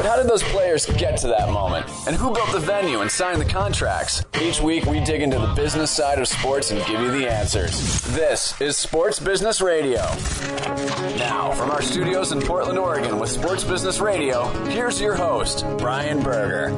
[0.00, 1.84] But how did those players get to that moment?
[2.06, 4.24] And who built the venue and signed the contracts?
[4.40, 8.00] Each week we dig into the business side of sports and give you the answers.
[8.04, 10.00] This is Sports Business Radio.
[11.18, 16.22] Now, from our studios in Portland, Oregon with Sports Business Radio, here's your host, Brian
[16.22, 16.72] Berger.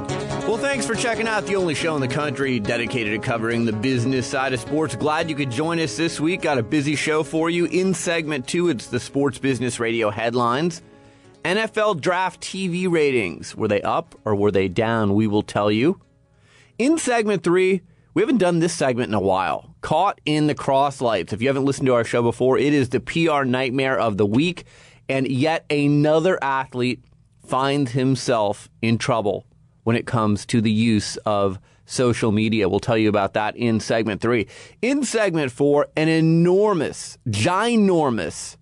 [0.48, 3.72] Well, thanks for checking out the only show in the country dedicated to covering the
[3.72, 4.96] business side of sports.
[4.96, 6.42] Glad you could join us this week.
[6.42, 7.66] Got a busy show for you.
[7.66, 10.82] In segment two, it's the Sports Business Radio headlines.
[11.44, 13.56] NFL draft TV ratings.
[13.56, 15.14] Were they up or were they down?
[15.14, 16.00] We will tell you.
[16.78, 17.82] In segment three,
[18.14, 19.74] we haven't done this segment in a while.
[19.80, 21.32] Caught in the crosslights.
[21.32, 24.26] If you haven't listened to our show before, it is the PR nightmare of the
[24.26, 24.64] week.
[25.08, 27.02] And yet another athlete
[27.44, 29.46] finds himself in trouble
[29.82, 32.68] when it comes to the use of social media.
[32.68, 34.46] We'll tell you about that in segment three.
[34.80, 38.56] In segment four, an enormous, ginormous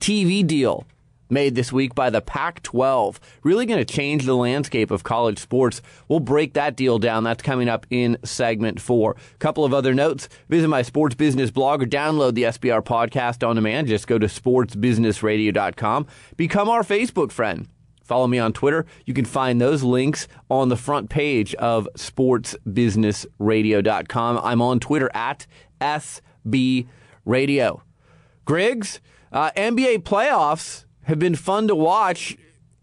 [0.00, 0.84] TV deal
[1.28, 3.20] made this week by the Pac 12.
[3.42, 5.82] Really going to change the landscape of college sports.
[6.08, 7.24] We'll break that deal down.
[7.24, 9.16] That's coming up in segment four.
[9.38, 13.56] Couple of other notes visit my sports business blog or download the SBR podcast on
[13.56, 13.88] demand.
[13.88, 16.06] Just go to sportsbusinessradio.com.
[16.36, 17.68] Become our Facebook friend.
[18.04, 18.84] Follow me on Twitter.
[19.06, 24.40] You can find those links on the front page of sportsbusinessradio.com.
[24.42, 25.46] I'm on Twitter at
[25.80, 26.86] SB
[27.24, 27.82] Radio.
[28.44, 29.00] Griggs,
[29.32, 32.36] uh, NBA playoffs have been fun to watch.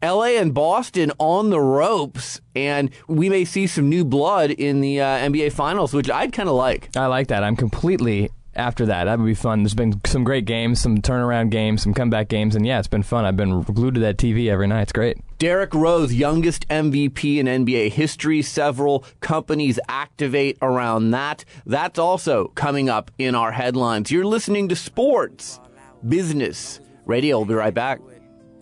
[0.03, 4.99] LA and Boston on the ropes, and we may see some new blood in the
[4.99, 6.89] uh, NBA Finals, which I'd kind of like.
[6.97, 7.43] I like that.
[7.43, 9.05] I'm completely after that.
[9.05, 9.63] That would be fun.
[9.63, 13.03] There's been some great games, some turnaround games, some comeback games, and yeah, it's been
[13.03, 13.25] fun.
[13.25, 14.83] I've been glued to that TV every night.
[14.83, 15.17] It's great.
[15.37, 18.41] Derrick Rose, youngest MVP in NBA history.
[18.41, 21.45] Several companies activate around that.
[21.65, 24.11] That's also coming up in our headlines.
[24.11, 25.59] You're listening to Sports
[26.07, 27.37] Business Radio.
[27.37, 27.99] We'll be right back.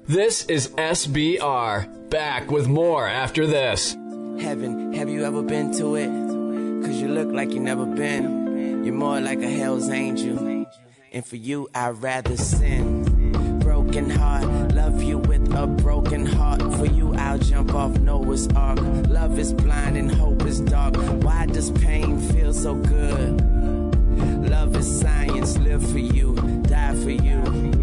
[0.10, 2.10] This is SBR.
[2.10, 3.94] Back with more after this.
[4.42, 6.08] Heaven, have you ever been to it?
[6.84, 8.84] Cause you look like you never been.
[8.84, 10.66] You're more like a hell's angel.
[11.12, 13.60] And for you, I'd rather sin.
[13.60, 16.62] Broken heart, love you with a broken heart.
[16.78, 18.80] For you, I'll jump off Noah's Ark.
[19.10, 20.96] Love is blind and hope is dark.
[21.22, 23.42] Why does pain feel so good?
[24.50, 26.34] Love is science, live for you,
[26.64, 27.79] die for you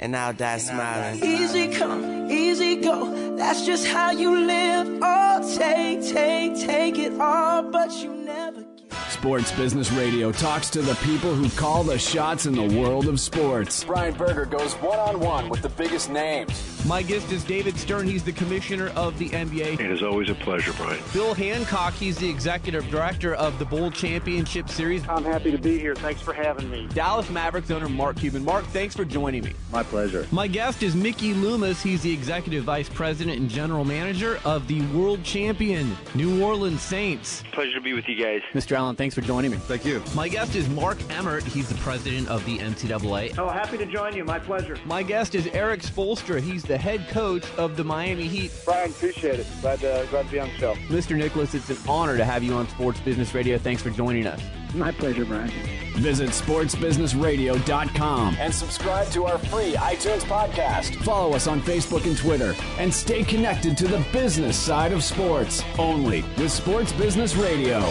[0.00, 1.22] and I'll die smiling.
[1.22, 3.36] Easy come, easy go.
[3.36, 4.98] That's just how you live.
[5.02, 8.64] Oh, take, take, take it all, but you never.
[9.08, 13.20] Sports Business Radio talks to the people who call the shots in the world of
[13.20, 13.84] sports.
[13.84, 16.69] Brian Berger goes one on one with the biggest names.
[16.86, 18.06] My guest is David Stern.
[18.06, 19.78] He's the commissioner of the NBA.
[19.78, 21.00] It is always a pleasure, Brian.
[21.12, 25.06] Bill Hancock, he's the executive director of the Bowl Championship Series.
[25.06, 25.94] I'm happy to be here.
[25.94, 26.88] Thanks for having me.
[26.94, 28.44] Dallas Mavericks owner Mark Cuban.
[28.44, 29.52] Mark, thanks for joining me.
[29.70, 30.26] My pleasure.
[30.32, 31.82] My guest is Mickey Loomis.
[31.82, 37.44] He's the executive vice president and general manager of the world champion New Orleans Saints.
[37.52, 38.40] Pleasure to be with you guys.
[38.54, 38.72] Mr.
[38.72, 39.58] Allen, thanks for joining me.
[39.58, 40.02] Thank you.
[40.14, 41.44] My guest is Mark Emmert.
[41.44, 43.38] He's the president of the NCAA.
[43.38, 44.24] Oh, happy to join you.
[44.24, 44.78] My pleasure.
[44.86, 46.40] My guest is Erik Spoelstra.
[46.40, 48.52] He's the head coach of the Miami Heat.
[48.64, 49.46] Brian, appreciate it.
[49.60, 50.74] Glad to, glad to be on the show.
[50.86, 51.16] Mr.
[51.16, 53.58] Nicholas, it's an honor to have you on Sports Business Radio.
[53.58, 54.40] Thanks for joining us.
[54.72, 55.50] My pleasure, Brian.
[55.96, 60.94] Visit sportsbusinessradio.com and subscribe to our free iTunes podcast.
[61.02, 65.64] Follow us on Facebook and Twitter and stay connected to the business side of sports
[65.76, 67.82] only with Sports Business Radio.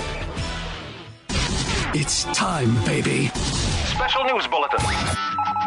[1.94, 3.28] It's time, baby.
[3.28, 4.80] Special news bulletin.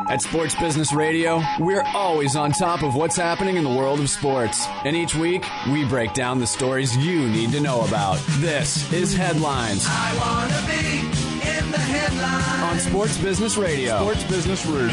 [0.08, 4.10] At Sports Business Radio, we're always on top of what's happening in the world of
[4.10, 4.66] sports.
[4.84, 8.18] And each week, we break down the stories you need to know about.
[8.38, 9.86] This is Headlines.
[9.88, 11.00] I wanna be
[11.49, 12.84] in the headlines.
[12.84, 13.99] On Sports Business Radio.
[14.00, 14.93] Sports Business Radio.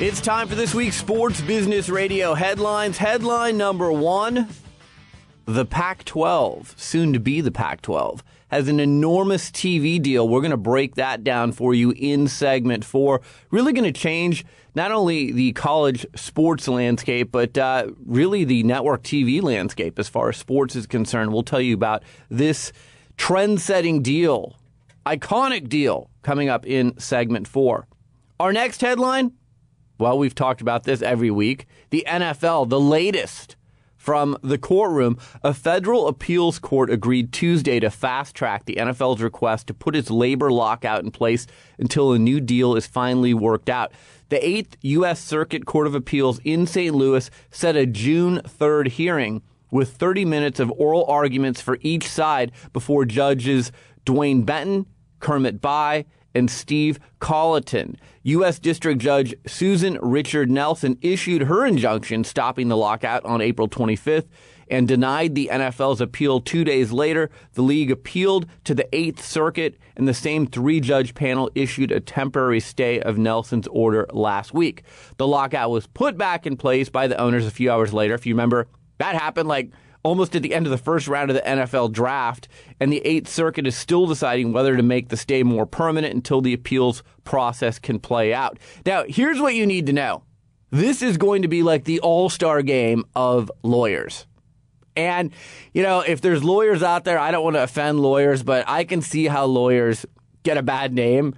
[0.00, 2.98] It's time for this week's Sports Business Radio headlines.
[2.98, 4.48] Headline number one
[5.44, 10.28] The Pac 12, soon to be the Pac 12, has an enormous TV deal.
[10.28, 13.20] We're going to break that down for you in segment four.
[13.50, 19.02] Really going to change not only the college sports landscape, but uh, really the network
[19.02, 21.32] TV landscape as far as sports is concerned.
[21.32, 22.72] We'll tell you about this
[23.16, 24.56] trend setting deal,
[25.06, 27.86] iconic deal coming up in segment four.
[28.40, 29.32] Our next headline
[29.98, 31.66] well, we've talked about this every week.
[31.90, 33.56] The NFL, the latest
[34.08, 35.18] from the courtroom.
[35.42, 40.10] A federal appeals court agreed Tuesday to fast track the NFL's request to put its
[40.10, 41.46] labor lockout in place
[41.78, 43.92] until a new deal is finally worked out.
[44.30, 45.20] The Eighth U.S.
[45.20, 46.94] Circuit Court of Appeals in St.
[46.94, 52.50] Louis set a June 3rd hearing with 30 minutes of oral arguments for each side
[52.72, 53.72] before judges
[54.06, 54.86] Duane Benton,
[55.20, 56.06] Kermit Bye,
[56.38, 57.98] and Steve Colloton.
[58.22, 58.58] U.S.
[58.58, 64.28] District Judge Susan Richard Nelson issued her injunction stopping the lockout on April 25th
[64.70, 67.30] and denied the NFL's appeal two days later.
[67.54, 72.00] The league appealed to the Eighth Circuit, and the same three judge panel issued a
[72.00, 74.82] temporary stay of Nelson's order last week.
[75.16, 78.14] The lockout was put back in place by the owners a few hours later.
[78.14, 78.68] If you remember,
[78.98, 79.70] that happened like
[80.02, 82.48] almost at the end of the first round of the NFL draft,
[82.80, 86.40] and the Eighth Circuit is still deciding whether to make the stay more permanent until
[86.40, 88.58] the appeals process can play out.
[88.86, 90.22] Now, here's what you need to know
[90.70, 94.26] this is going to be like the all star game of lawyers.
[94.96, 95.32] And,
[95.72, 98.82] you know, if there's lawyers out there, I don't want to offend lawyers, but I
[98.82, 100.04] can see how lawyers
[100.42, 101.36] get a bad name.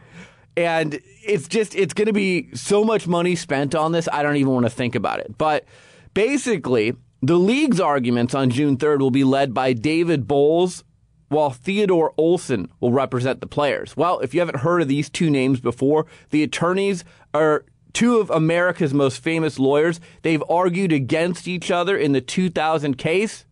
[0.57, 4.37] And it's just, it's going to be so much money spent on this, I don't
[4.37, 5.37] even want to think about it.
[5.37, 5.67] But
[6.15, 10.85] basically, the league's arguments on June 3rd will be led by David Boies,
[11.29, 13.97] while Theodore Olson will represent the players.
[13.97, 18.31] Well, if you haven't heard of these two names before, the attorneys are two of
[18.31, 20.01] America's most famous lawyers.
[20.23, 23.45] They've argued against each other in the 2000 case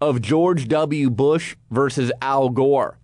[0.00, 1.10] of George W.
[1.10, 2.98] Bush versus Al Gore.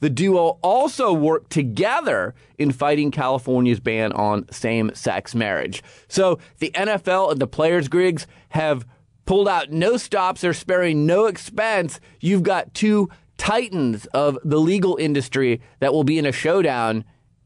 [0.00, 5.82] The duo also worked together in fighting California's ban on same sex marriage.
[6.06, 8.86] So the NFL and the players' Griggs have
[9.26, 12.00] pulled out no stops or sparing no expense.
[12.20, 17.04] You've got two titans of the legal industry that will be in a showdown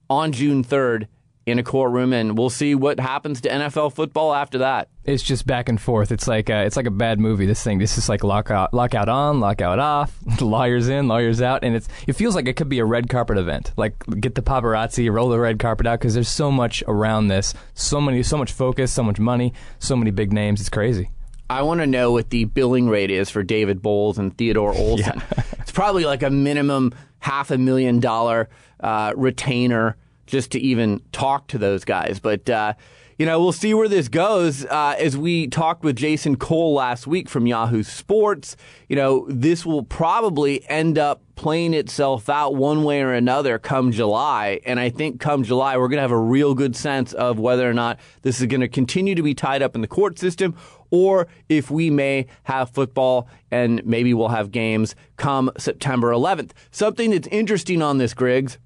[0.08, 1.06] on June 3rd
[1.46, 4.88] in a courtroom, and we'll see what happens to NFL football after that.
[5.04, 6.12] It's just back and forth.
[6.12, 7.46] It's like a, it's like a bad movie.
[7.46, 7.78] This thing.
[7.78, 12.12] This is like lockout, lockout on, lockout off, lawyers in, lawyers out, and it's it
[12.12, 13.72] feels like it could be a red carpet event.
[13.76, 17.54] Like get the paparazzi, roll the red carpet out because there's so much around this,
[17.74, 20.60] so many, so much focus, so much money, so many big names.
[20.60, 21.10] It's crazy.
[21.50, 25.20] I want to know what the billing rate is for David Boies and Theodore Olson.
[25.36, 25.42] Yeah.
[25.58, 28.48] it's probably like a minimum half a million dollar
[28.78, 29.96] uh, retainer
[30.30, 32.18] just to even talk to those guys.
[32.18, 32.74] But, uh,
[33.18, 34.64] you know, we'll see where this goes.
[34.64, 38.56] Uh, as we talked with Jason Cole last week from Yahoo Sports,
[38.88, 43.92] you know, this will probably end up playing itself out one way or another come
[43.92, 44.60] July.
[44.64, 47.68] And I think come July, we're going to have a real good sense of whether
[47.68, 50.56] or not this is going to continue to be tied up in the court system
[50.90, 56.52] or if we may have football and maybe we'll have games come September 11th.
[56.70, 58.58] Something that's interesting on this, Griggs.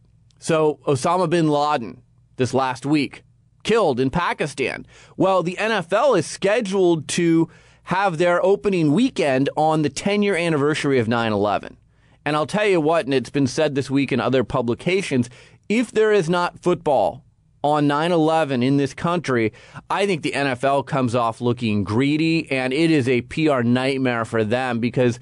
[0.44, 2.02] So, Osama bin Laden
[2.36, 3.22] this last week
[3.62, 4.84] killed in Pakistan.
[5.16, 7.48] Well, the NFL is scheduled to
[7.84, 11.78] have their opening weekend on the 10 year anniversary of 9 11.
[12.26, 15.30] And I'll tell you what, and it's been said this week in other publications
[15.70, 17.24] if there is not football
[17.62, 19.50] on 9 11 in this country,
[19.88, 24.44] I think the NFL comes off looking greedy, and it is a PR nightmare for
[24.44, 25.18] them because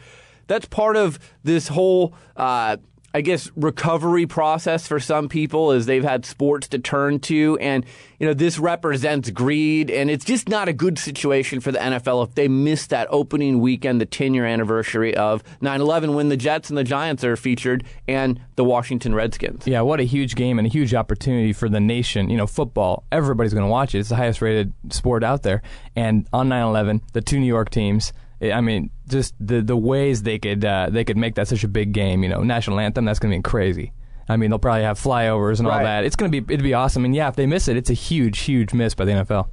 [0.48, 2.78] that's part of this whole uh,
[3.14, 7.85] I guess recovery process for some people is they've had sports to turn to and
[8.19, 12.26] you know this represents greed and it's just not a good situation for the NFL
[12.26, 16.70] if they miss that opening weekend the 10 year anniversary of 9/11 when the Jets
[16.70, 19.66] and the Giants are featured and the Washington Redskins.
[19.66, 23.04] Yeah, what a huge game and a huge opportunity for the nation, you know, football.
[23.12, 24.00] Everybody's going to watch it.
[24.00, 25.62] It's the highest rated sport out there
[25.95, 28.12] and on 9/11 the two New York teams
[28.50, 31.69] I mean, just the the ways they could uh, they could make that such a
[31.69, 32.23] big game.
[32.23, 33.04] You know, national anthem.
[33.04, 33.92] That's gonna be crazy.
[34.28, 36.04] I mean, they'll probably have flyovers and all that.
[36.04, 37.04] It's gonna be it'd be awesome.
[37.04, 39.49] And yeah, if they miss it, it's a huge, huge miss by the NFL.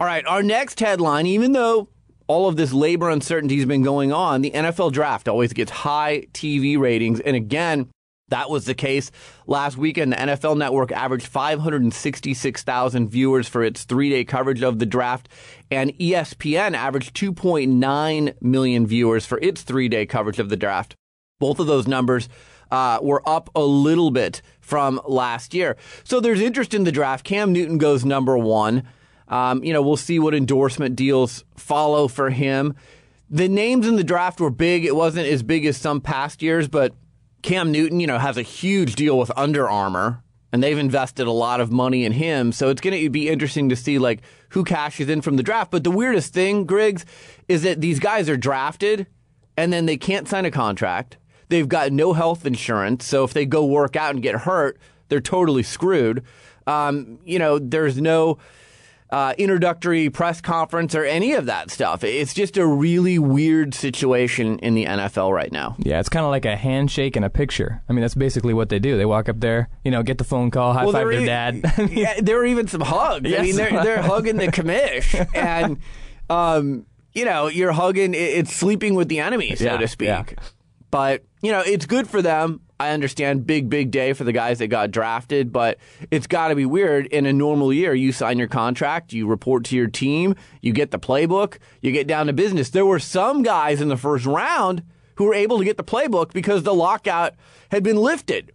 [0.00, 1.88] All right, our next headline, even though
[2.26, 6.26] all of this labor uncertainty has been going on, the NFL draft always gets high
[6.32, 7.20] TV ratings.
[7.20, 7.90] And again,
[8.28, 9.10] that was the case
[9.46, 10.12] last weekend.
[10.12, 15.28] The NFL network averaged 566,000 viewers for its three day coverage of the draft,
[15.70, 20.96] and ESPN averaged 2.9 million viewers for its three day coverage of the draft.
[21.38, 22.28] Both of those numbers
[22.70, 25.76] uh, were up a little bit from last year.
[26.02, 27.24] So there's interest in the draft.
[27.24, 28.84] Cam Newton goes number one.
[29.28, 32.74] Um, you know, we'll see what endorsement deals follow for him.
[33.30, 34.84] The names in the draft were big.
[34.84, 36.94] It wasn't as big as some past years, but
[37.44, 41.30] Cam Newton, you know, has a huge deal with Under Armour, and they've invested a
[41.30, 42.52] lot of money in him.
[42.52, 45.70] So it's going to be interesting to see like who cashes in from the draft.
[45.70, 47.04] But the weirdest thing, Griggs,
[47.46, 49.06] is that these guys are drafted,
[49.58, 51.18] and then they can't sign a contract.
[51.50, 54.78] They've got no health insurance, so if they go work out and get hurt,
[55.10, 56.24] they're totally screwed.
[56.66, 58.38] Um, you know, there's no
[59.14, 62.02] uh, introductory press conference or any of that stuff.
[62.02, 65.76] It's just a really weird situation in the NFL right now.
[65.78, 67.80] Yeah, it's kind of like a handshake and a picture.
[67.88, 68.96] I mean, that's basically what they do.
[68.98, 71.26] They walk up there, you know, get the phone call, high Well, five their is-
[71.26, 71.62] dad.
[71.92, 73.32] yeah, there were even some hugs.
[73.32, 75.78] I mean, they're, they're hugging the commish, and
[76.28, 78.14] um, you know, you're hugging.
[78.14, 80.08] It's sleeping with the enemy, so Yeah, to speak.
[80.08, 80.24] yeah.
[80.90, 82.60] But you know, it's good for them.
[82.78, 85.78] I understand, big big day for the guys that got drafted, but
[86.10, 87.06] it's got to be weird.
[87.06, 90.90] In a normal year, you sign your contract, you report to your team, you get
[90.90, 92.70] the playbook, you get down to business.
[92.70, 94.82] There were some guys in the first round
[95.16, 97.34] who were able to get the playbook because the lockout
[97.70, 98.52] had been lifted.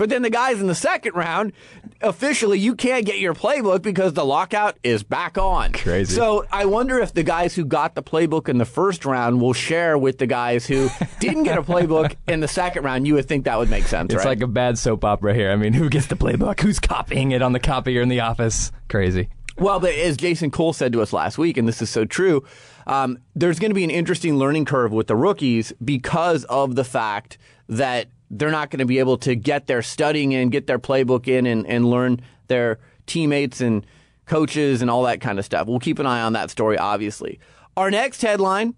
[0.00, 1.52] But then the guys in the second round,
[2.00, 5.74] officially, you can't get your playbook because the lockout is back on.
[5.74, 6.14] Crazy.
[6.14, 9.52] So I wonder if the guys who got the playbook in the first round will
[9.52, 10.88] share with the guys who
[11.20, 13.06] didn't get a playbook in the second round.
[13.06, 14.30] You would think that would make sense, It's right?
[14.30, 15.50] like a bad soap opera here.
[15.50, 16.60] I mean, who gets the playbook?
[16.60, 18.72] Who's copying it on the copier in the office?
[18.88, 19.28] Crazy.
[19.58, 22.42] Well, but as Jason Cole said to us last week, and this is so true,
[22.86, 26.84] um, there's going to be an interesting learning curve with the rookies because of the
[26.84, 27.36] fact
[27.68, 31.26] that they're not going to be able to get their studying in, get their playbook
[31.28, 33.84] in, and, and learn their teammates and
[34.26, 35.66] coaches and all that kind of stuff.
[35.66, 37.40] We'll keep an eye on that story, obviously.
[37.76, 38.74] Our next headline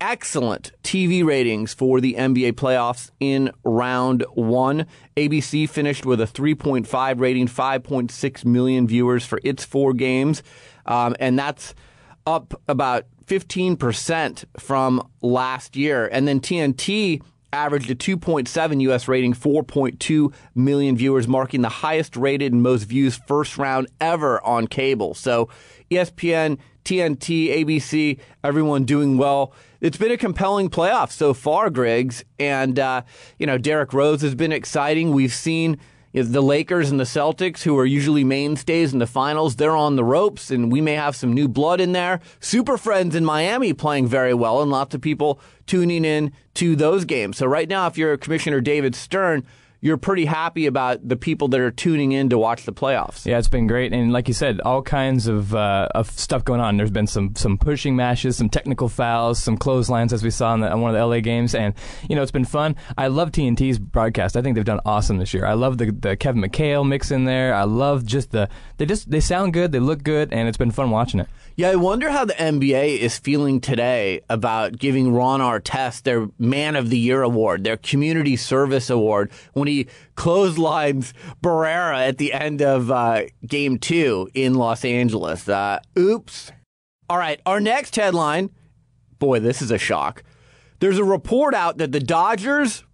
[0.00, 4.86] excellent TV ratings for the NBA playoffs in round one.
[5.16, 10.42] ABC finished with a 3.5 rating, 5.6 million viewers for its four games.
[10.84, 11.74] Um, and that's
[12.26, 16.06] up about 15% from last year.
[16.06, 17.22] And then TNT
[17.54, 23.16] averaged a 2.7 US rating, 4.2 million viewers, marking the highest rated and most views
[23.26, 25.14] first round ever on cable.
[25.14, 25.48] So
[25.90, 29.52] ESPN, TNT, ABC, everyone doing well.
[29.80, 32.24] It's been a compelling playoff so far, Griggs.
[32.38, 33.02] And, uh,
[33.38, 35.12] you know, Derrick Rose has been exciting.
[35.12, 35.78] We've seen
[36.22, 40.04] the Lakers and the Celtics, who are usually mainstays in the finals, they're on the
[40.04, 42.20] ropes, and we may have some new blood in there.
[42.38, 47.04] Super Friends in Miami playing very well, and lots of people tuning in to those
[47.04, 47.38] games.
[47.38, 49.44] So, right now, if you're Commissioner David Stern,
[49.84, 53.26] you're pretty happy about the people that are tuning in to watch the playoffs.
[53.26, 56.62] Yeah, it's been great, and like you said, all kinds of uh, of stuff going
[56.62, 56.78] on.
[56.78, 60.60] There's been some some pushing matches, some technical fouls, some clotheslines, as we saw in,
[60.60, 61.74] the, in one of the LA games, and
[62.08, 62.76] you know it's been fun.
[62.96, 64.38] I love TNT's broadcast.
[64.38, 65.44] I think they've done awesome this year.
[65.44, 67.52] I love the the Kevin McHale mix in there.
[67.54, 68.48] I love just the
[68.78, 71.28] they just they sound good, they look good, and it's been fun watching it.
[71.56, 76.74] Yeah, I wonder how the NBA is feeling today about giving Ron Artest their Man
[76.74, 79.73] of the Year award, their Community Service award, when he
[80.14, 81.12] clotheslines
[81.42, 85.48] Barea at the end of uh, Game Two in Los Angeles.
[85.48, 86.52] Uh, oops.
[87.08, 88.50] All right, our next headline.
[89.18, 90.22] Boy, this is a shock.
[90.80, 92.84] There's a report out that the Dodgers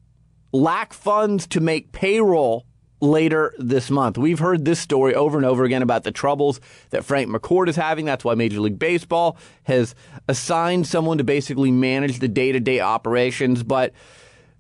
[0.52, 2.66] lack funds to make payroll
[3.00, 4.18] later this month.
[4.18, 6.60] We've heard this story over and over again about the troubles
[6.90, 8.04] that Frank McCourt is having.
[8.04, 9.94] That's why Major League Baseball has
[10.28, 13.62] assigned someone to basically manage the day to day operations.
[13.62, 13.92] But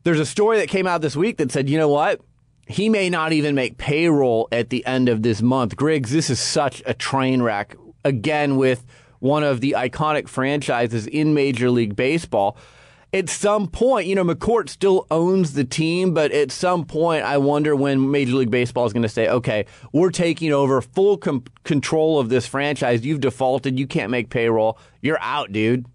[0.04, 2.20] there's a story that came out this week that said, you know what?
[2.66, 5.76] He may not even make payroll at the end of this month.
[5.76, 7.76] Griggs, this is such a train wreck.
[8.04, 8.86] Again, with
[9.18, 12.56] one of the iconic franchises in Major League Baseball
[13.12, 17.38] at some point, you know, McCourt still owns the team, but at some point, I
[17.38, 21.44] wonder when Major League Baseball is going to say, okay, we're taking over full com-
[21.64, 23.04] control of this franchise.
[23.04, 23.78] You've defaulted.
[23.78, 24.78] You can't make payroll.
[25.02, 25.86] You're out, dude.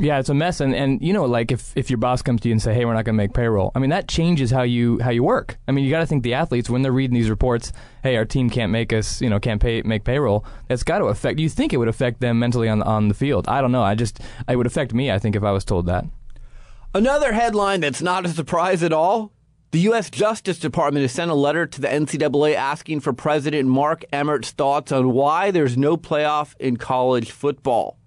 [0.00, 2.48] Yeah, it's a mess, and, and you know, like if, if your boss comes to
[2.48, 4.62] you and say, "Hey, we're not going to make payroll," I mean that changes how
[4.62, 5.58] you how you work.
[5.68, 7.72] I mean, you got to think the athletes when they're reading these reports,
[8.02, 11.04] "Hey, our team can't make us, you know, can't pay make payroll." That's got to
[11.06, 11.38] affect.
[11.38, 13.46] You think it would affect them mentally on on the field?
[13.48, 13.82] I don't know.
[13.82, 14.18] I just
[14.48, 15.10] it would affect me.
[15.10, 16.06] I think if I was told that.
[16.94, 19.32] Another headline that's not a surprise at all.
[19.72, 20.10] The U.S.
[20.10, 24.92] Justice Department has sent a letter to the NCAA asking for President Mark Emmert's thoughts
[24.92, 27.98] on why there's no playoff in college football.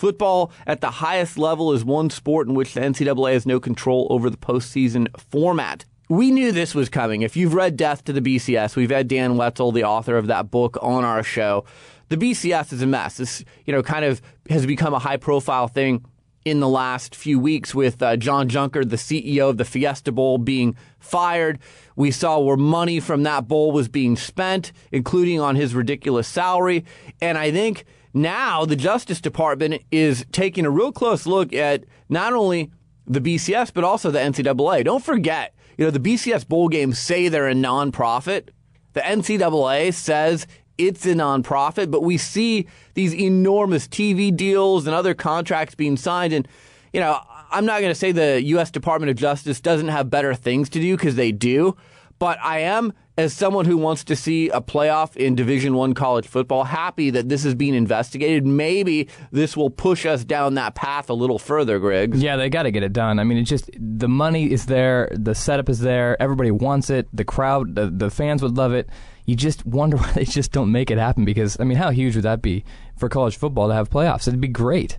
[0.00, 4.06] Football at the highest level is one sport in which the NCAA has no control
[4.08, 5.84] over the postseason format.
[6.08, 7.20] We knew this was coming.
[7.20, 10.50] If you've read Death to the BCS, we've had Dan Wetzel, the author of that
[10.50, 11.66] book, on our show.
[12.08, 13.18] The BCS is a mess.
[13.18, 16.02] This, you know, kind of has become a high profile thing
[16.46, 20.38] in the last few weeks with uh, John Junker, the CEO of the Fiesta Bowl,
[20.38, 21.58] being fired.
[21.94, 26.86] We saw where money from that bowl was being spent, including on his ridiculous salary.
[27.20, 32.32] And I think now the Justice Department is taking a real close look at not
[32.32, 32.70] only
[33.06, 34.84] the BCS, but also the NCAA.
[34.84, 38.50] Don't forget, you know, the BCS bowl games say they're a nonprofit.
[38.92, 40.46] The NCAA says
[40.78, 46.32] it's a nonprofit, but we see these enormous TV deals and other contracts being signed.
[46.32, 46.48] And,
[46.92, 48.70] you know, I'm not going to say the U.S.
[48.70, 51.76] Department of Justice doesn't have better things to do because they do.
[52.20, 56.28] But I am, as someone who wants to see a playoff in Division One college
[56.28, 58.46] football, happy that this is being investigated.
[58.46, 62.22] Maybe this will push us down that path a little further, Griggs.
[62.22, 63.18] Yeah, they got to get it done.
[63.18, 67.08] I mean, it's just the money is there, the setup is there, everybody wants it,
[67.10, 68.90] the crowd, the, the fans would love it.
[69.24, 72.16] You just wonder why they just don't make it happen because, I mean, how huge
[72.16, 72.64] would that be
[72.98, 74.28] for college football to have playoffs?
[74.28, 74.98] It'd be great.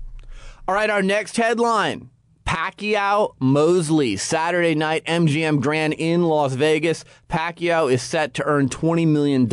[0.68, 2.10] All right, our next headline
[2.52, 7.06] Pacquiao Mosley, Saturday night MGM Grand in Las Vegas.
[7.30, 9.48] Pacquiao is set to earn $20 million.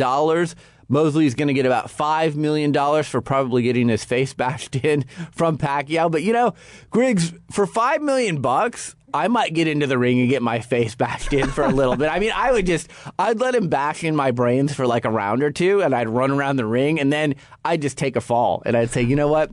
[0.89, 5.05] Mosley is going to get about $5 million for probably getting his face bashed in
[5.31, 6.11] from Pacquiao.
[6.11, 6.55] But you know,
[6.89, 10.93] Griggs, for 5 million bucks, I might get into the ring and get my face
[10.97, 12.09] bashed in for a little bit.
[12.11, 15.09] I mean, I would just, I'd let him bash in my brains for like a
[15.09, 18.21] round or two and I'd run around the ring and then I'd just take a
[18.21, 19.51] fall and I'd say, you know what?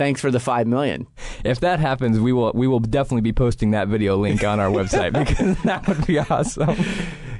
[0.00, 1.06] Thanks for the five million.
[1.44, 4.70] If that happens, we will we will definitely be posting that video link on our
[4.70, 6.74] website because that would be awesome.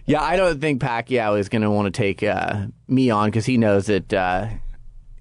[0.04, 3.46] Yeah, I don't think Pacquiao is going to want to take uh, me on because
[3.46, 4.48] he knows that uh,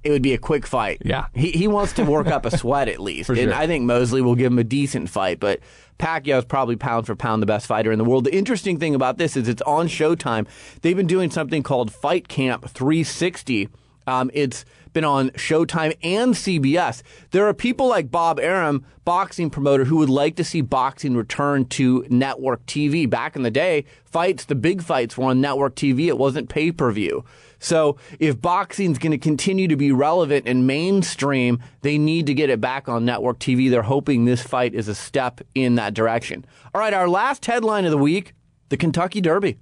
[0.03, 1.01] it would be a quick fight.
[1.05, 3.53] Yeah, he he wants to work up a sweat at least, For and sure.
[3.53, 5.61] I think Mosley will give him a decent fight, but.
[5.97, 8.23] Pacquiao is probably pound for pound the best fighter in the world.
[8.23, 10.47] The interesting thing about this is it's on Showtime.
[10.81, 13.67] They've been doing something called Fight Camp 360.
[14.09, 17.03] Um, it's been on Showtime and CBS.
[17.31, 21.65] There are people like Bob Arum, boxing promoter, who would like to see boxing return
[21.65, 23.07] to network TV.
[23.07, 26.07] Back in the day, fights, the big fights were on network TV.
[26.07, 27.23] It wasn't pay per view.
[27.59, 32.49] So if boxing's going to continue to be relevant and mainstream, they need to get
[32.49, 33.69] it back on network TV.
[33.69, 36.45] They're hoping this fight is a step in that direction.
[36.73, 38.33] All right, our last headline of the week
[38.69, 39.57] the Kentucky Derby.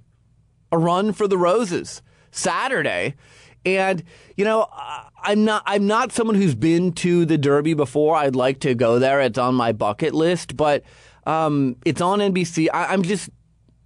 [0.70, 2.02] A run for the Roses.
[2.30, 3.14] Saturday.
[3.64, 4.02] And
[4.36, 4.66] you know,
[5.22, 8.16] I'm not I'm not someone who's been to the Derby before.
[8.16, 9.20] I'd like to go there.
[9.20, 10.84] It's on my bucket list, but
[11.26, 12.68] um, it's on NBC.
[12.72, 13.30] I, I'm just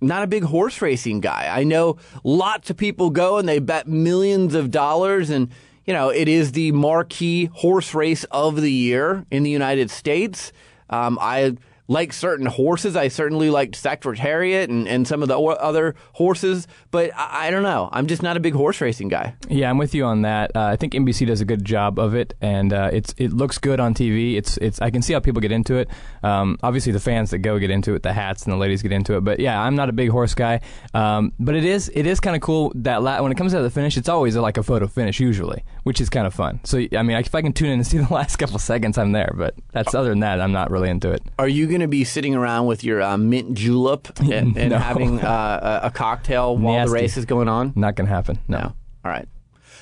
[0.00, 1.48] not a big horse racing guy.
[1.50, 5.48] I know lots of people go and they bet millions of dollars and
[5.84, 10.52] you know, it is the marquee horse race of the year in the United States.
[10.90, 11.56] Um, I
[11.92, 12.96] like certain horses.
[12.96, 17.62] I certainly liked Secretariat and, and some of the other horses, but I, I don't
[17.62, 17.88] know.
[17.92, 19.34] I'm just not a big horse racing guy.
[19.48, 20.52] Yeah, I'm with you on that.
[20.56, 23.58] Uh, I think NBC does a good job of it, and uh, it's it looks
[23.58, 24.36] good on TV.
[24.36, 25.88] It's it's I can see how people get into it.
[26.22, 28.92] Um, obviously, the fans that go get into it, the hats and the ladies get
[28.92, 29.20] into it.
[29.20, 30.60] But yeah, I'm not a big horse guy.
[30.94, 33.60] Um, but it is it is kind of cool that la- when it comes to
[33.60, 36.60] the finish, it's always like a photo finish usually, which is kind of fun.
[36.64, 39.12] So I mean, if I can tune in and see the last couple seconds, I'm
[39.12, 39.34] there.
[39.36, 41.22] But that's other than that, I'm not really into it.
[41.38, 44.78] Are you going to be sitting around with your uh, mint julep and, and No.
[44.78, 46.88] having uh, a cocktail while Nasty.
[46.88, 47.72] the race is going on?
[47.76, 48.38] Not gonna happen.
[48.48, 48.58] No.
[49.04, 49.28] All right.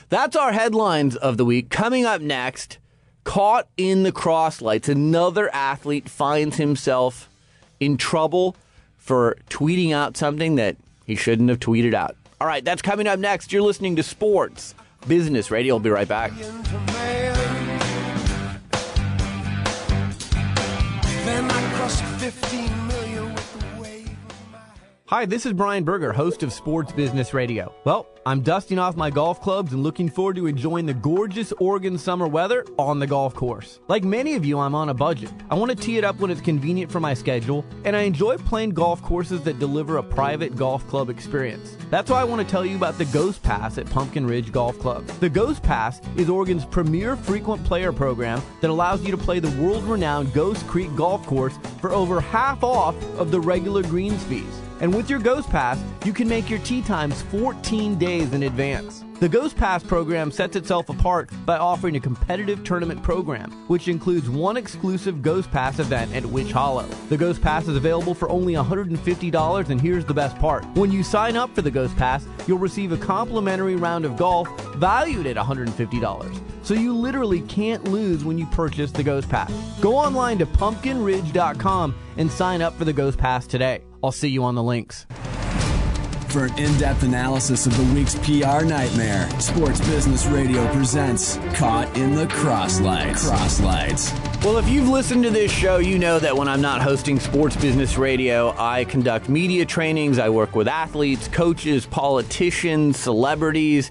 [0.09, 1.71] That's our headlines of the week.
[1.71, 2.79] Coming up next,
[3.25, 7.29] caught in the crosslights, another athlete finds himself
[7.79, 8.57] in trouble
[8.97, 12.17] for tweeting out something that he shouldn't have tweeted out.
[12.41, 13.53] All right, that's coming up next.
[13.53, 14.75] You're listening to Sports
[15.07, 15.75] Business Radio.
[15.77, 16.33] I'll be right back.
[25.11, 27.75] Hi, this is Brian Berger, host of Sports Business Radio.
[27.83, 31.99] Well, I'm dusting off my golf clubs and looking forward to enjoying the gorgeous Oregon
[31.99, 33.81] summer weather on the golf course.
[33.89, 35.33] Like many of you, I'm on a budget.
[35.51, 38.37] I want to tee it up when it's convenient for my schedule, and I enjoy
[38.37, 41.77] playing golf courses that deliver a private golf club experience.
[41.91, 44.79] That's why I want to tell you about the Ghost Pass at Pumpkin Ridge Golf
[44.79, 45.05] Club.
[45.19, 49.61] The Ghost Pass is Oregon's premier frequent player program that allows you to play the
[49.61, 54.61] world renowned Ghost Creek Golf Course for over half off of the regular greens fees.
[54.81, 59.05] And with your Ghost Pass, you can make your tee times 14 days in advance.
[59.21, 64.31] The Ghost Pass program sets itself apart by offering a competitive tournament program, which includes
[64.31, 66.87] one exclusive Ghost Pass event at Witch Hollow.
[67.11, 70.65] The Ghost Pass is available for only $150, and here's the best part.
[70.75, 74.49] When you sign up for the Ghost Pass, you'll receive a complimentary round of golf
[74.77, 76.41] valued at $150.
[76.63, 79.53] So you literally can't lose when you purchase the Ghost Pass.
[79.83, 83.83] Go online to pumpkinridge.com and sign up for the Ghost Pass today.
[84.03, 85.07] I'll see you on the links.
[86.29, 91.97] For an in depth analysis of the week's PR nightmare, Sports Business Radio presents Caught
[91.97, 93.29] in the Crosslights.
[93.29, 94.45] Crosslights.
[94.45, 97.57] Well, if you've listened to this show, you know that when I'm not hosting Sports
[97.57, 100.21] Business Radio, I conduct media trainings.
[100.21, 103.91] I work with athletes, coaches, politicians, celebrities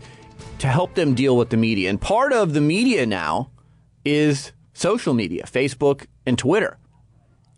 [0.59, 1.89] to help them deal with the media.
[1.89, 3.51] And part of the media now
[4.05, 6.77] is social media, Facebook and Twitter.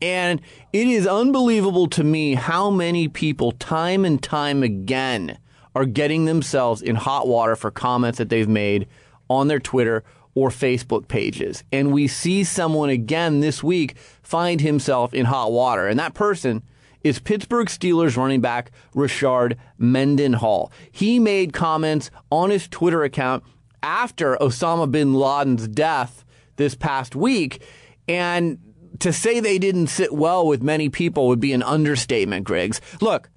[0.01, 0.41] And
[0.73, 5.37] it is unbelievable to me how many people, time and time again,
[5.75, 8.87] are getting themselves in hot water for comments that they've made
[9.29, 11.63] on their Twitter or Facebook pages.
[11.71, 15.87] And we see someone again this week find himself in hot water.
[15.87, 16.63] And that person
[17.03, 20.71] is Pittsburgh Steelers running back Rashard Mendenhall.
[20.91, 23.43] He made comments on his Twitter account
[23.83, 26.23] after Osama bin Laden's death
[26.57, 27.63] this past week.
[28.07, 28.59] And
[29.01, 32.79] to say they didn't sit well with many people would be an understatement, Griggs.
[33.01, 33.29] Look,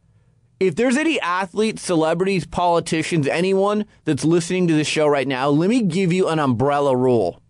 [0.60, 5.68] if there's any athletes, celebrities, politicians, anyone that's listening to this show right now, let
[5.68, 7.40] me give you an umbrella rule.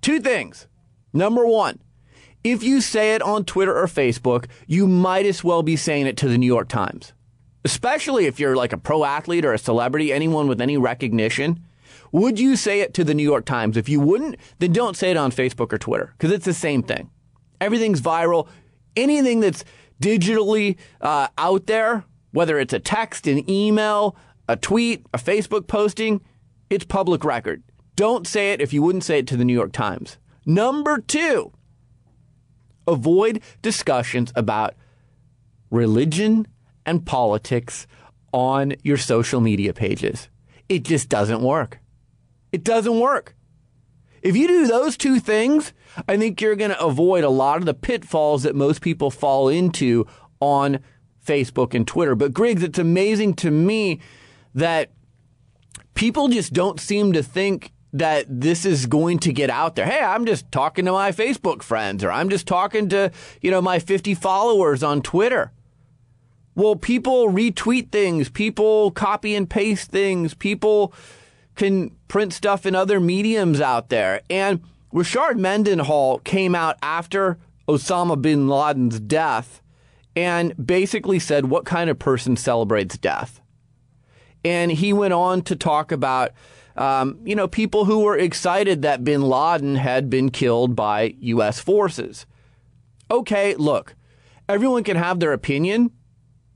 [0.00, 0.66] Two things.
[1.12, 1.78] Number one,
[2.44, 6.16] if you say it on Twitter or Facebook, you might as well be saying it
[6.18, 7.12] to the New York Times.
[7.64, 11.64] Especially if you're like a pro athlete or a celebrity, anyone with any recognition.
[12.10, 13.76] Would you say it to the New York Times?
[13.76, 16.82] If you wouldn't, then don't say it on Facebook or Twitter because it's the same
[16.82, 17.08] thing.
[17.62, 18.48] Everything's viral.
[18.96, 19.64] Anything that's
[20.02, 24.16] digitally uh, out there, whether it's a text, an email,
[24.48, 26.20] a tweet, a Facebook posting,
[26.68, 27.62] it's public record.
[27.94, 30.18] Don't say it if you wouldn't say it to the New York Times.
[30.44, 31.52] Number two,
[32.88, 34.74] avoid discussions about
[35.70, 36.48] religion
[36.84, 37.86] and politics
[38.32, 40.28] on your social media pages.
[40.68, 41.78] It just doesn't work.
[42.50, 43.36] It doesn't work.
[44.22, 45.72] If you do those two things,
[46.08, 49.48] I think you're going to avoid a lot of the pitfalls that most people fall
[49.48, 50.06] into
[50.40, 50.78] on
[51.24, 52.14] Facebook and Twitter.
[52.14, 54.00] But Griggs, it's amazing to me
[54.54, 54.90] that
[55.94, 59.84] people just don't seem to think that this is going to get out there.
[59.84, 63.10] Hey, I'm just talking to my Facebook friends or I'm just talking to,
[63.42, 65.52] you know, my 50 followers on Twitter.
[66.54, 70.92] Well, people retweet things, people copy and paste things, people
[71.54, 74.20] can print stuff in other mediums out there.
[74.28, 74.60] And
[74.92, 79.62] Rashard Mendenhall came out after Osama bin Laden's death
[80.14, 83.40] and basically said, What kind of person celebrates death?
[84.44, 86.32] And he went on to talk about,
[86.76, 91.60] um, you know, people who were excited that bin Laden had been killed by U.S.
[91.60, 92.26] forces.
[93.10, 93.94] Okay, look,
[94.50, 95.90] everyone can have their opinion.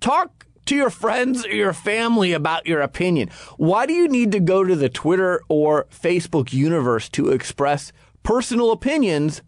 [0.01, 3.31] Talk to your friends or your family about your opinion.
[3.57, 8.71] Why do you need to go to the Twitter or Facebook universe to express personal
[8.71, 9.43] opinions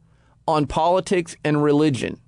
[0.47, 2.21] on politics and religion?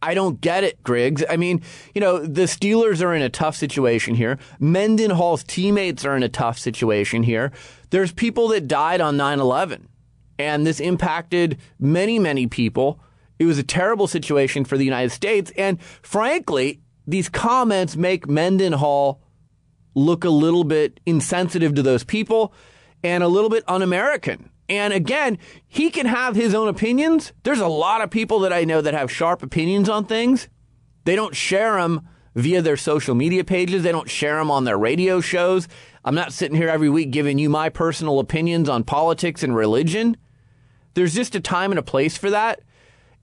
[0.00, 1.24] I don't get it, Griggs.
[1.28, 1.62] I mean,
[1.94, 4.38] you know, the Steelers are in a tough situation here.
[4.60, 7.50] Mendenhall's teammates are in a tough situation here.
[7.90, 9.88] There's people that died on 9 11,
[10.38, 13.00] and this impacted many, many people.
[13.40, 15.50] It was a terrible situation for the United States.
[15.56, 19.22] And frankly, these comments make Mendenhall
[19.94, 22.52] look a little bit insensitive to those people
[23.02, 24.50] and a little bit un American.
[24.68, 27.32] And again, he can have his own opinions.
[27.44, 30.48] There's a lot of people that I know that have sharp opinions on things.
[31.04, 34.78] They don't share them via their social media pages, they don't share them on their
[34.78, 35.66] radio shows.
[36.04, 40.16] I'm not sitting here every week giving you my personal opinions on politics and religion.
[40.92, 42.60] There's just a time and a place for that.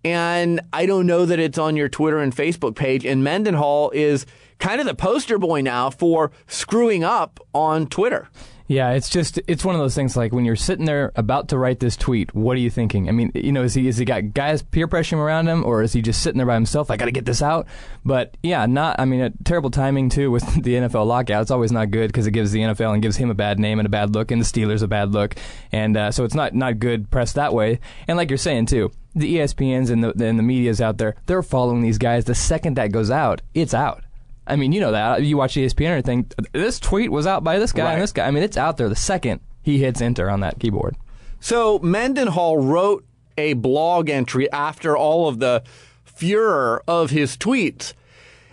[0.06, 3.06] And I don't know that it's on your Twitter and Facebook page.
[3.06, 4.28] And Mendenhall is
[4.60, 8.30] kind of the poster boy now for screwing up on Twitter.
[8.68, 11.58] Yeah, it's just it's one of those things like when you're sitting there about to
[11.58, 13.08] write this tweet, what are you thinking?
[13.08, 15.84] I mean, you know, is he is he got guys peer pressuring around him or
[15.84, 16.90] is he just sitting there by himself?
[16.90, 17.68] I got to get this out.
[18.04, 21.44] But yeah, not I mean, a terrible timing too with the NFL lockout.
[21.44, 23.80] It's always not good because it gives the NFL and gives him a bad name
[23.80, 25.36] and a bad look and the Steelers a bad look.
[25.72, 27.80] And uh, so it's not not good press that way.
[28.08, 31.44] And like you're saying too, the ESPNs and the and the media's out there, they're
[31.44, 32.26] following these guys.
[32.26, 34.05] The second that goes out, it's out.
[34.48, 35.24] I mean, you know that.
[35.24, 36.32] You watch ESPN or anything.
[36.54, 37.94] This tweet was out by this guy right.
[37.94, 38.28] and this guy.
[38.28, 40.96] I mean, it's out there the second he hits enter on that keyboard.
[41.40, 43.06] So Mendenhall wrote
[43.38, 45.64] a blog entry after all of the
[46.04, 47.94] furor of his tweets.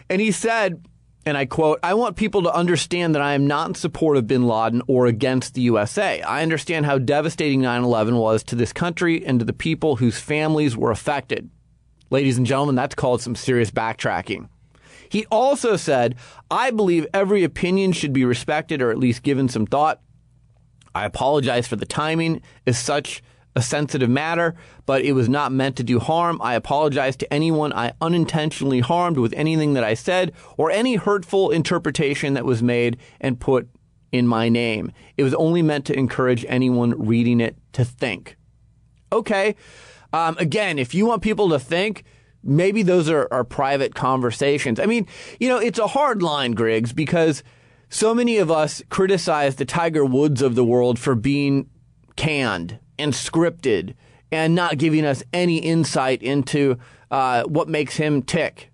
[0.08, 0.86] And he said,
[1.24, 4.26] and I quote, I want people to understand that I am not in support of
[4.26, 6.20] bin Laden or against the USA.
[6.22, 10.18] I understand how devastating 9 11 was to this country and to the people whose
[10.18, 11.48] families were affected.
[12.10, 14.48] Ladies and gentlemen, that's called some serious backtracking.
[15.12, 16.14] He also said,
[16.50, 20.00] I believe every opinion should be respected or at least given some thought.
[20.94, 23.22] I apologize for the timing is such
[23.54, 24.54] a sensitive matter,
[24.86, 26.40] but it was not meant to do harm.
[26.40, 31.50] I apologize to anyone I unintentionally harmed with anything that I said or any hurtful
[31.50, 33.68] interpretation that was made and put
[34.12, 34.92] in my name.
[35.18, 38.38] It was only meant to encourage anyone reading it to think.
[39.12, 39.56] Okay.
[40.14, 42.04] Um, again, if you want people to think,
[42.42, 44.80] maybe those are, are private conversations.
[44.80, 45.06] I mean,
[45.40, 47.42] you know, it's a hard line, Griggs, because
[47.88, 51.68] so many of us criticize the Tiger Woods of the world for being
[52.16, 53.94] canned and scripted
[54.30, 56.78] and not giving us any insight into
[57.10, 58.70] uh, what makes him tick.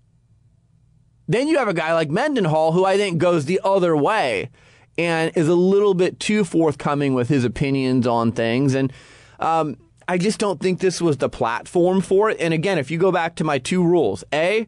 [1.27, 4.49] Then you have a guy like Mendenhall, who I think goes the other way
[4.97, 8.73] and is a little bit too forthcoming with his opinions on things.
[8.73, 8.91] And
[9.39, 9.77] um,
[10.09, 12.37] I just don't think this was the platform for it.
[12.39, 14.67] And again, if you go back to my two rules, A,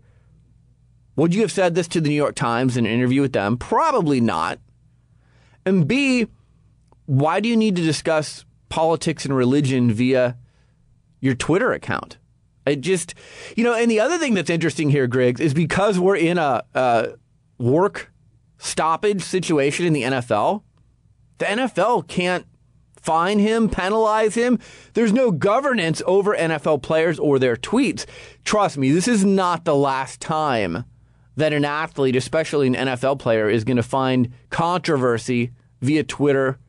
[1.16, 3.58] would you have said this to the New York Times in an interview with them?
[3.58, 4.60] Probably not.
[5.66, 6.28] And B,
[7.08, 10.38] why do you need to discuss politics and religion via
[11.22, 12.20] your Twitter account?
[12.68, 13.16] It just,
[13.58, 16.62] you know, and the other thing that's interesting here, Griggs, is because we're in a,
[16.76, 17.14] a
[17.58, 18.12] work
[18.60, 20.62] stoppage situation in the NFL,
[21.40, 22.46] the NFL can't
[23.02, 24.60] fine him, penalize him.
[24.94, 28.06] There's no governance over NFL players or their tweets.
[28.46, 30.86] Trust me, this is not the last time
[31.38, 36.60] that an athlete, especially an NFL player, is going to find controversy via Twitter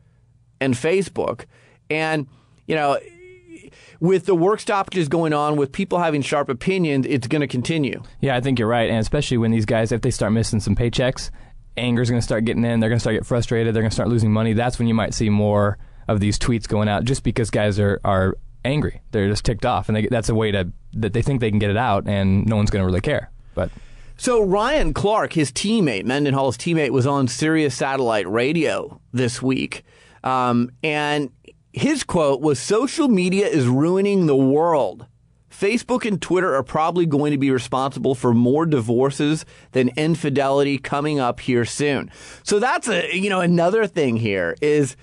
[0.59, 1.45] and Facebook.
[1.89, 2.27] And,
[2.65, 2.97] you know,
[3.99, 8.01] with the work stoppages going on, with people having sharp opinions, it's going to continue.
[8.21, 8.89] Yeah, I think you're right.
[8.89, 11.29] And especially when these guys, if they start missing some paychecks,
[11.77, 12.79] anger's going to start getting in.
[12.79, 13.73] They're going to start getting frustrated.
[13.73, 14.53] They're going to start losing money.
[14.53, 17.99] That's when you might see more of these tweets going out just because guys are,
[18.03, 19.01] are angry.
[19.11, 19.89] They're just ticked off.
[19.89, 22.45] And they, that's a way to, that they think they can get it out and
[22.45, 23.31] no one's going to really care.
[23.55, 23.69] But.
[24.17, 29.83] So Ryan Clark, his teammate, Mendenhall's teammate, was on Sirius Satellite Radio this week,
[30.23, 31.31] um, and
[31.73, 35.07] his quote was social media is ruining the world.
[35.49, 41.19] Facebook and Twitter are probably going to be responsible for more divorces than infidelity coming
[41.19, 42.11] up here soon.
[42.43, 44.95] So that's a, you know, another thing here is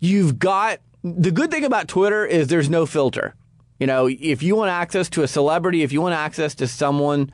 [0.00, 3.34] you've got the good thing about Twitter is there's no filter.
[3.78, 7.30] You know, if you want access to a celebrity, if you want access to someone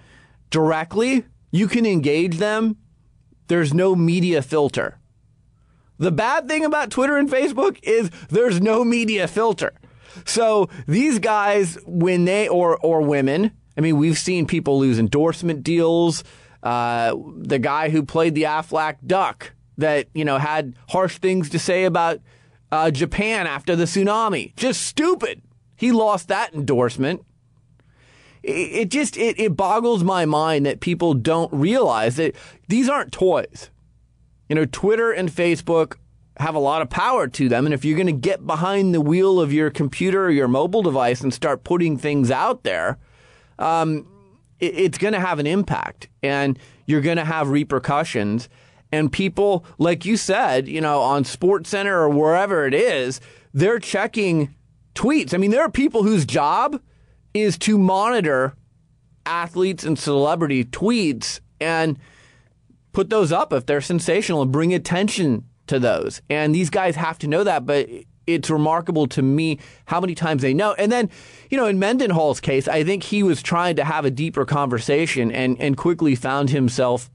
[0.51, 2.77] directly, you can engage them.
[3.49, 4.99] There's no media filter.
[5.99, 9.73] The bad thing about Twitter and Facebook is there's no media filter.
[10.25, 15.63] So these guys, when they or or women, I mean, we've seen people lose endorsement
[15.63, 16.25] deals.
[16.63, 21.59] Uh, the guy who played the Aflac Duck that you know had harsh things to
[21.59, 22.21] say about
[22.75, 25.43] uh, Japan after the tsunami, just stupid.
[25.77, 27.25] He lost that endorsement.
[28.43, 32.35] It, it just it, it boggles my mind that people don't realize that
[32.67, 33.71] these aren't toys.
[34.49, 35.99] You know, Twitter and Facebook
[36.39, 37.65] have a lot of power to them.
[37.65, 40.83] And if you're going to get behind the wheel of your computer or your mobile
[40.83, 42.99] device and start putting things out there,
[43.61, 44.05] um,
[44.59, 48.49] it, it's going to have an impact and you're going to have repercussions.
[48.95, 53.21] And people, like you said, you know, on Sports Center or wherever it is,
[53.53, 54.55] they're checking
[54.95, 55.35] tweets.
[55.35, 56.81] I mean, there are people whose job
[57.35, 58.55] is to monitor
[59.27, 61.99] athletes and celebrity tweets and
[62.93, 66.23] put those up if they're sensational and bring attention to those.
[66.31, 67.89] And these guys have to know that, but
[68.29, 70.75] it's remarkable to me how many times they know.
[70.75, 71.11] And then,
[71.51, 75.33] you know, in Mendenhall's case, I think he was trying to have a deeper conversation
[75.33, 77.11] and, and quickly found himself,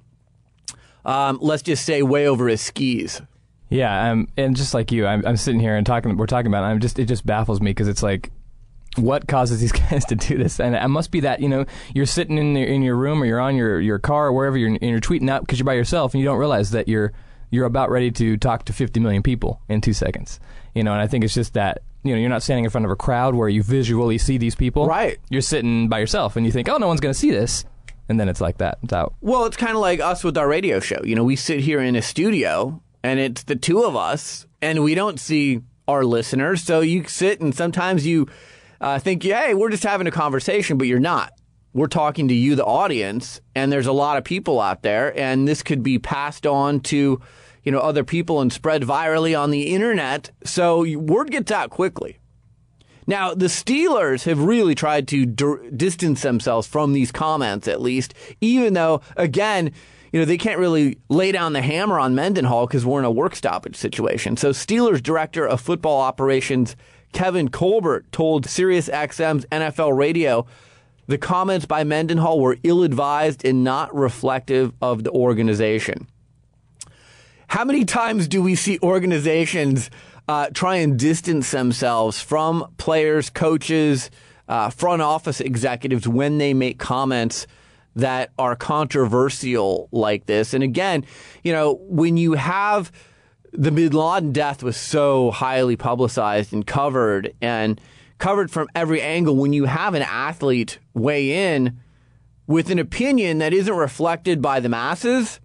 [1.05, 3.21] um, let's just say, way over his skis.
[3.69, 6.17] Yeah, um, and just like you, I'm, I'm sitting here and talking.
[6.17, 6.63] We're talking about.
[6.63, 6.97] It, I'm just.
[6.99, 8.31] It just baffles me because it's like
[8.95, 10.59] what causes these guys to do this?
[10.59, 13.25] And it must be that you know you're sitting in the, in your room or
[13.25, 15.73] you're on your, your car or wherever you're and you're tweeting out because you're by
[15.73, 17.13] yourself and you don't realize that you're
[17.51, 20.39] you're about ready to talk to 50 million people in two seconds.
[20.75, 22.85] You know, and I think it's just that you know you're not standing in front
[22.85, 24.87] of a crowd where you visually see these people.
[24.87, 25.19] Right.
[25.29, 27.65] You're sitting by yourself and you think, oh, no one's going to see this.
[28.09, 28.79] And then it's like that.
[28.83, 29.13] It's out.
[29.21, 30.99] Well, it's kind of like us with our radio show.
[31.03, 34.83] You know, we sit here in a studio and it's the two of us and
[34.83, 36.63] we don't see our listeners.
[36.63, 38.27] So you sit and sometimes you
[38.81, 41.33] uh, think, hey, we're just having a conversation, but you're not.
[41.73, 45.47] We're talking to you, the audience, and there's a lot of people out there, and
[45.47, 47.21] this could be passed on to,
[47.63, 50.31] you know, other people and spread virally on the internet.
[50.43, 52.18] So word gets out quickly.
[53.09, 58.13] Now, the Steelers have really tried to d- distance themselves from these comments, at least,
[58.39, 59.71] even though, again,
[60.11, 63.11] you know, they can't really lay down the hammer on Mendenhall because we're in a
[63.11, 64.37] work stoppage situation.
[64.37, 66.75] So, Steelers director of football operations
[67.11, 70.45] Kevin Colbert told SiriusXM's NFL radio
[71.07, 76.05] the comments by Mendenhall were ill advised and not reflective of the organization.
[77.47, 79.89] How many times do we see organizations
[80.29, 84.11] uh, try and distance themselves from players, coaches,
[84.47, 87.47] uh, front office executives when they make comments
[87.95, 90.53] that are controversial like this?
[90.53, 91.03] And again,
[91.43, 92.91] you know, when you have
[93.53, 97.81] the Bin Laden death was so highly publicized and covered and
[98.19, 99.35] covered from every angle.
[99.35, 101.79] When you have an athlete weigh in
[102.45, 105.39] with an opinion that isn't reflected by the masses,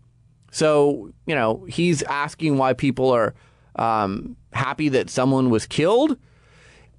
[0.50, 3.34] so you know he's asking why people are
[3.76, 6.16] um, happy that someone was killed.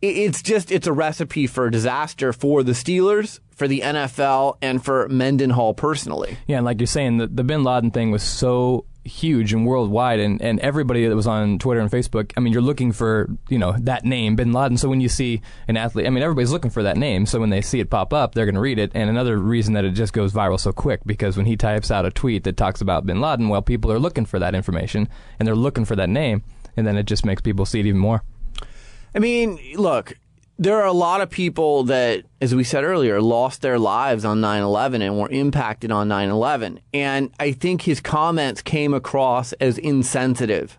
[0.02, 5.08] It's just it's a recipe for disaster for the Steelers, for the NFL, and for
[5.10, 6.38] Mendenhall personally.
[6.48, 10.20] Yeah, and like you're saying, the, the Bin Laden thing was so huge and worldwide,
[10.20, 12.34] and, and everybody that was on Twitter and Facebook.
[12.36, 14.78] I mean, you're looking for you know that name, Bin Laden.
[14.78, 17.26] So when you see an athlete, I mean, everybody's looking for that name.
[17.26, 18.92] So when they see it pop up, they're going to read it.
[18.94, 22.06] And another reason that it just goes viral so quick because when he types out
[22.06, 25.08] a tweet that talks about Bin Laden, well, people are looking for that information
[25.40, 26.44] and they're looking for that name,
[26.78, 28.24] and then it just makes people see it even more.
[29.14, 30.14] I mean, look,
[30.58, 34.42] there are a lot of people that, as we said earlier, lost their lives on
[34.42, 36.80] 9 11 and were impacted on 9 11.
[36.94, 40.78] And I think his comments came across as insensitive.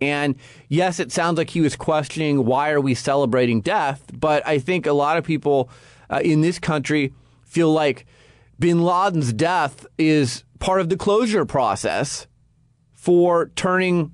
[0.00, 0.36] And
[0.68, 4.86] yes, it sounds like he was questioning why are we celebrating death, but I think
[4.86, 5.68] a lot of people
[6.08, 7.12] uh, in this country
[7.44, 8.06] feel like
[8.58, 12.26] bin Laden's death is part of the closure process
[12.94, 14.12] for turning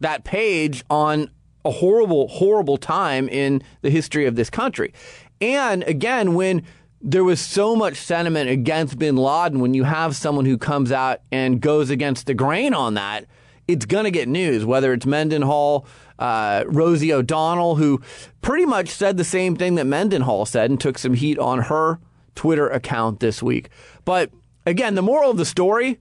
[0.00, 1.30] that page on
[1.64, 4.92] a horrible, horrible time in the history of this country.
[5.40, 6.62] And again, when
[7.02, 11.20] there was so much sentiment against bin Laden, when you have someone who comes out
[11.30, 13.26] and goes against the grain on that,
[13.66, 15.86] it's going to get news, whether it's Mendenhall,
[16.18, 18.02] uh, Rosie O'Donnell, who
[18.42, 22.00] pretty much said the same thing that Mendenhall said and took some heat on her
[22.34, 23.70] Twitter account this week.
[24.04, 24.30] But
[24.66, 26.00] again, the moral of the story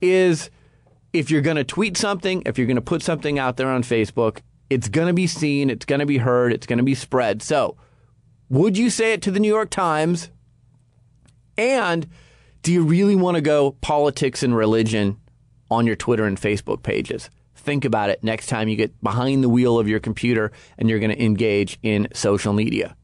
[0.00, 0.50] is
[1.12, 3.82] if you're going to tweet something, if you're going to put something out there on
[3.82, 6.94] Facebook, it's going to be seen, it's going to be heard, it's going to be
[6.94, 7.42] spread.
[7.42, 7.76] So,
[8.48, 10.30] would you say it to the New York Times?
[11.56, 12.08] And
[12.62, 15.18] do you really want to go politics and religion
[15.70, 17.30] on your Twitter and Facebook pages?
[17.54, 20.98] Think about it next time you get behind the wheel of your computer and you're
[20.98, 22.96] going to engage in social media.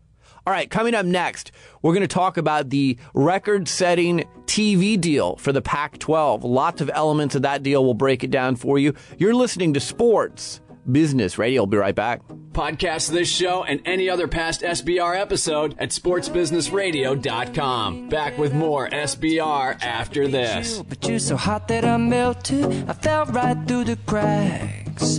[0.46, 1.50] All right, coming up next,
[1.82, 6.44] we're going to talk about the record setting TV deal for the Pac 12.
[6.44, 7.84] Lots of elements of that deal.
[7.84, 8.94] We'll break it down for you.
[9.18, 11.62] You're listening to Sports Business Radio.
[11.62, 12.20] I'll be right back.
[12.52, 18.08] Podcast this show and any other past SBR episode at sportsbusinessradio.com.
[18.08, 20.80] Back with more SBR after this.
[20.80, 22.88] But you're so hot that I melted.
[22.88, 25.18] I fell right through the cracks.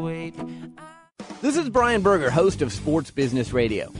[1.41, 3.91] This is Brian Berger, host of Sports Business Radio.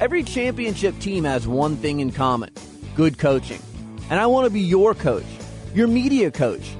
[0.00, 2.50] Every championship team has one thing in common
[2.96, 3.62] good coaching.
[4.10, 5.24] And I want to be your coach,
[5.76, 6.70] your media coach.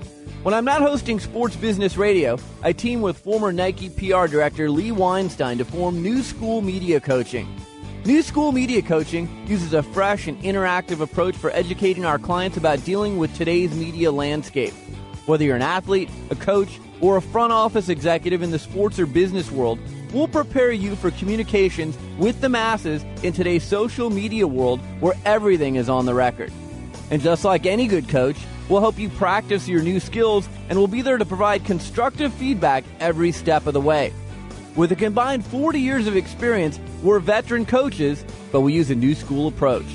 [0.43, 4.91] When I'm not hosting Sports Business Radio, I team with former Nike PR director Lee
[4.91, 7.49] Weinstein to form New School Media Coaching.
[8.05, 12.85] New School Media Coaching uses a fresh and interactive approach for educating our clients about
[12.85, 14.75] dealing with today's media landscape.
[15.27, 19.07] Whether you're an athlete, a coach, or a front office executive in the sports or
[19.07, 19.79] business world,
[20.13, 25.77] we'll prepare you for communications with the masses in today's social media world where everything
[25.77, 26.53] is on the record.
[27.11, 28.37] And just like any good coach,
[28.69, 32.85] we'll help you practice your new skills and we'll be there to provide constructive feedback
[33.01, 34.13] every step of the way.
[34.77, 39.15] With a combined 40 years of experience, we're veteran coaches, but we use a new
[39.15, 39.87] school approach.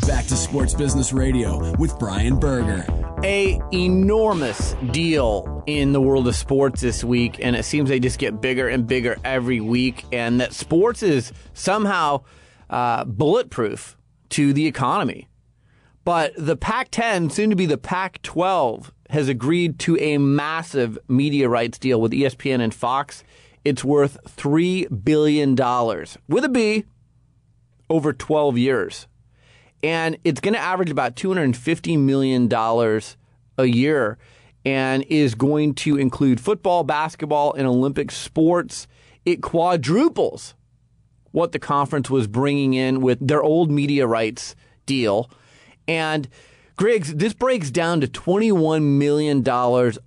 [0.07, 2.85] Back to Sports Business Radio with Brian Berger.
[3.23, 8.19] A enormous deal in the world of sports this week, and it seems they just
[8.19, 12.21] get bigger and bigger every week, and that sports is somehow
[12.69, 13.95] uh, bulletproof
[14.29, 15.29] to the economy.
[16.03, 20.97] But the Pac 10, soon to be the Pac 12, has agreed to a massive
[21.07, 23.23] media rights deal with ESPN and Fox.
[23.65, 25.55] It's worth $3 billion
[26.27, 26.85] with a B
[27.89, 29.07] over 12 years.
[29.81, 32.51] And it's going to average about $250 million
[33.57, 34.17] a year
[34.65, 38.87] and is going to include football, basketball, and Olympic sports.
[39.25, 40.55] It quadruples
[41.31, 45.29] what the conference was bringing in with their old media rights deal.
[45.87, 46.29] And
[46.75, 49.47] Griggs, this breaks down to $21 million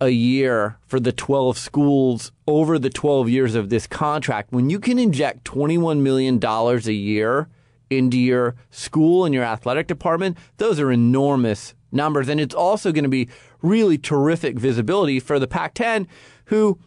[0.00, 4.52] a year for the 12 schools over the 12 years of this contract.
[4.52, 7.48] When you can inject $21 million a year
[7.88, 12.28] into your school and your athletic department, those are enormous numbers.
[12.28, 13.28] And it's also going to be
[13.62, 16.08] really terrific visibility for the Pac 10,
[16.46, 16.80] who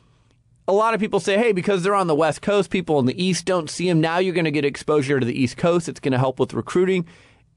[0.67, 3.23] a lot of people say, hey, because they're on the West Coast, people in the
[3.23, 4.01] East don't see them.
[4.01, 5.87] Now you're going to get exposure to the East Coast.
[5.87, 7.07] It's going to help with recruiting.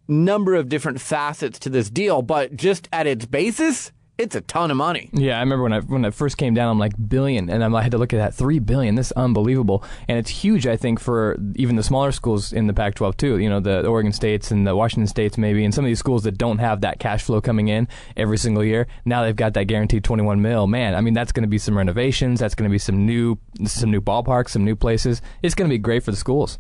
[0.09, 4.71] Number of different facets to this deal, but just at its basis, it's a ton
[4.71, 5.09] of money.
[5.13, 7.75] Yeah, I remember when I when it first came down, I'm like billion, and I'm,
[7.75, 8.95] I had to look at that three billion.
[8.95, 10.67] This is unbelievable, and it's huge.
[10.67, 13.39] I think for even the smaller schools in the Pac-12 too.
[13.39, 16.25] You know, the Oregon States and the Washington States maybe, and some of these schools
[16.25, 18.87] that don't have that cash flow coming in every single year.
[19.05, 20.67] Now they've got that guaranteed 21 mil.
[20.67, 22.39] Man, I mean that's going to be some renovations.
[22.39, 25.23] That's going to be some new some new ballparks, some new places.
[25.43, 26.59] It's going to be great for the schools.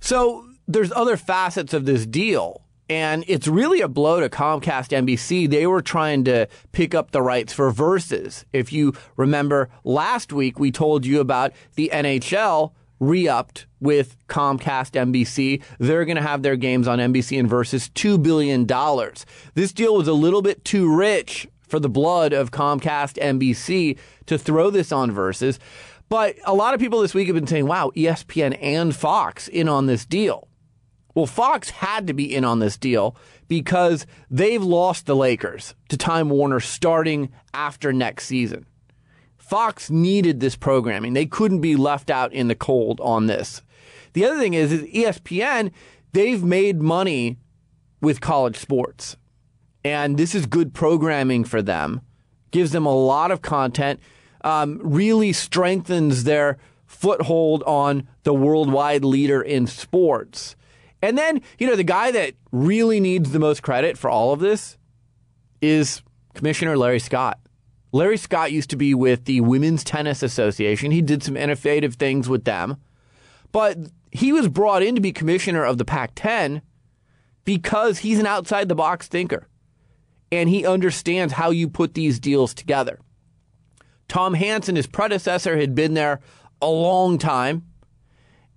[0.00, 2.62] So there's other facets of this deal.
[2.88, 5.48] And it's really a blow to Comcast NBC.
[5.50, 8.46] They were trying to pick up the rights for Versus.
[8.52, 15.62] If you remember last week, we told you about the NHL re-upped with Comcast NBC.
[15.78, 18.66] They're going to have their games on NBC and Versus $2 billion.
[19.54, 24.38] This deal was a little bit too rich for the blood of Comcast NBC to
[24.38, 25.60] throw this on Versus.
[26.08, 29.68] But a lot of people this week have been saying, wow, ESPN and Fox in
[29.68, 30.47] on this deal.
[31.18, 33.16] Well, Fox had to be in on this deal
[33.48, 38.66] because they've lost the Lakers to Time Warner starting after next season.
[39.36, 41.14] Fox needed this programming.
[41.14, 43.62] They couldn't be left out in the cold on this.
[44.12, 45.72] The other thing is, is ESPN,
[46.12, 47.36] they've made money
[48.00, 49.16] with college sports.
[49.82, 52.00] And this is good programming for them,
[52.52, 53.98] gives them a lot of content,
[54.42, 60.54] um, really strengthens their foothold on the worldwide leader in sports.
[61.02, 64.40] And then, you know, the guy that really needs the most credit for all of
[64.40, 64.76] this
[65.60, 66.02] is
[66.34, 67.38] Commissioner Larry Scott.
[67.92, 70.90] Larry Scott used to be with the Women's Tennis Association.
[70.90, 72.76] He did some innovative things with them.
[73.52, 73.78] But
[74.10, 76.62] he was brought in to be commissioner of the Pac 10
[77.44, 79.48] because he's an outside the box thinker
[80.30, 82.98] and he understands how you put these deals together.
[84.08, 86.20] Tom Hansen, his predecessor, had been there
[86.60, 87.64] a long time.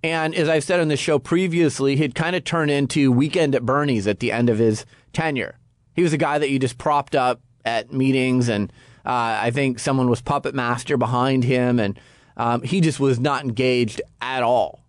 [0.02, 3.64] And as I've said on the show previously, he'd kind of turn into Weekend at
[3.64, 5.58] Bernie's at the end of his tenure.
[5.94, 8.72] He was a guy that you just propped up at meetings, and
[9.06, 11.98] uh, I think someone was puppet master behind him, and
[12.36, 14.80] um, he just was not engaged at all.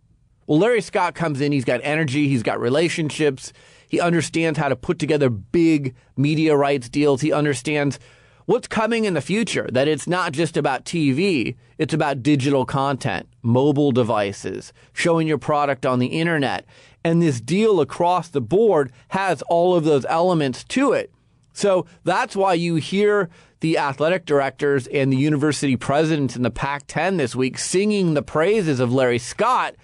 [0.47, 3.53] Well, Larry Scott comes in, he's got energy, he's got relationships,
[3.87, 7.99] he understands how to put together big media rights deals, he understands
[8.45, 13.27] what's coming in the future, that it's not just about TV, it's about digital content,
[13.41, 16.65] mobile devices, showing your product on the internet.
[17.03, 21.11] And this deal across the board has all of those elements to it.
[21.53, 23.29] So that's why you hear
[23.59, 28.23] the athletic directors and the university presidents in the Pac 10 this week singing the
[28.23, 29.75] praises of Larry Scott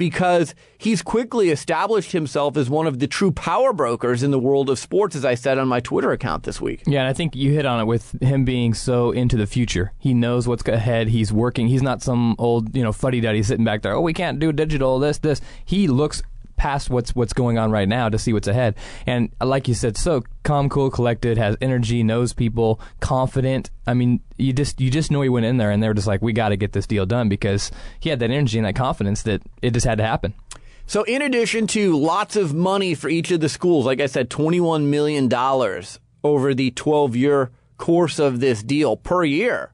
[0.00, 4.70] because he's quickly established himself as one of the true power brokers in the world
[4.70, 6.82] of sports, as I said on my Twitter account this week.
[6.86, 9.92] Yeah, and I think you hit on it with him being so into the future.
[9.98, 11.08] He knows what's ahead.
[11.08, 11.68] He's working.
[11.68, 13.92] He's not some old, you know, fuddy duddy sitting back there.
[13.94, 14.98] Oh, we can't do digital.
[14.98, 15.42] This, this.
[15.66, 16.22] He looks
[16.60, 18.74] past what's what's going on right now to see what's ahead.
[19.06, 23.70] And like you said, so calm, cool, collected, has energy, knows people, confident.
[23.86, 26.06] I mean, you just you just know he went in there and they were just
[26.06, 28.74] like, we got to get this deal done because he had that energy and that
[28.74, 30.34] confidence that it just had to happen.
[30.86, 34.28] So, in addition to lots of money for each of the schools, like I said,
[34.28, 35.32] $21 million
[36.22, 39.72] over the 12 year course of this deal per year,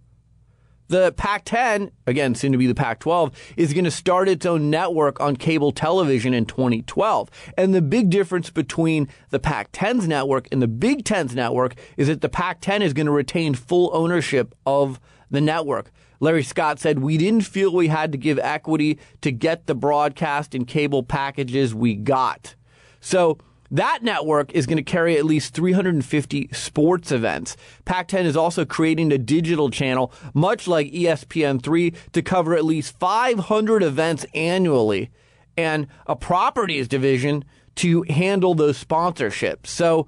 [0.88, 4.46] the Pac 10, again, soon to be the Pac 12, is going to start its
[4.46, 7.30] own network on cable television in 2012.
[7.56, 12.08] And the big difference between the Pac 10's network and the Big Ten's network is
[12.08, 15.90] that the Pac 10 is going to retain full ownership of the network.
[16.20, 20.54] Larry Scott said, We didn't feel we had to give equity to get the broadcast
[20.54, 22.54] and cable packages we got.
[23.00, 23.38] So,
[23.70, 27.56] that network is going to carry at least 350 sports events.
[27.84, 32.64] Pac 10 is also creating a digital channel, much like E ESPN3, to cover at
[32.64, 35.10] least 500 events annually
[35.56, 37.44] and a properties division
[37.76, 39.66] to handle those sponsorships.
[39.66, 40.06] So,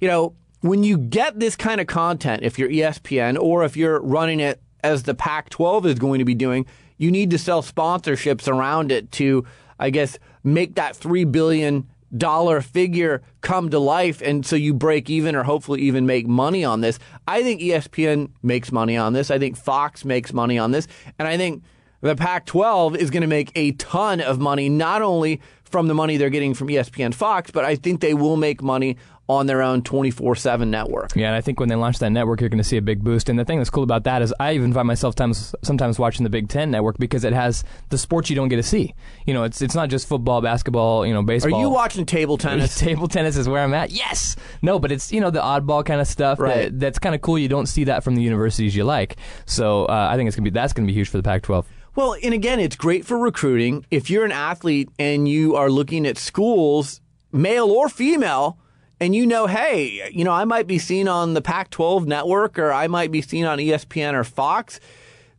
[0.00, 4.00] you know, when you get this kind of content, if you're ESPN or if you're
[4.00, 6.66] running it as the Pac 12 is going to be doing,
[6.98, 9.44] you need to sell sponsorships around it to,
[9.78, 15.08] I guess, make that $3 billion dollar figure come to life and so you break
[15.08, 16.98] even or hopefully even make money on this.
[17.26, 19.30] I think ESPN makes money on this.
[19.30, 20.88] I think Fox makes money on this.
[21.18, 21.62] And I think
[22.00, 25.94] the Pac 12 is going to make a ton of money, not only from the
[25.94, 28.96] money they're getting from ESPN Fox, but I think they will make money
[29.30, 31.14] on their own 24 7 network.
[31.14, 33.04] Yeah, and I think when they launch that network, you're going to see a big
[33.04, 33.28] boost.
[33.28, 36.24] And the thing that's cool about that is I even find myself times, sometimes watching
[36.24, 38.94] the Big Ten network because it has the sports you don't get to see.
[39.26, 41.54] You know, it's it's not just football, basketball, you know, baseball.
[41.54, 42.76] Are you watching table tennis?
[42.76, 43.90] table tennis is where I'm at.
[43.90, 44.36] Yes.
[44.62, 46.40] No, but it's, you know, the oddball kind of stuff.
[46.40, 46.64] Right.
[46.64, 47.38] That, that's kind of cool.
[47.38, 49.16] You don't see that from the universities you like.
[49.46, 51.22] So uh, I think it's going to be that's going to be huge for the
[51.22, 51.66] Pac 12.
[51.94, 53.84] Well, and again, it's great for recruiting.
[53.90, 57.00] If you're an athlete and you are looking at schools,
[57.32, 58.58] male or female,
[59.00, 62.58] and you know, hey, you know, I might be seen on the Pac 12 network
[62.58, 64.78] or I might be seen on ESPN or Fox,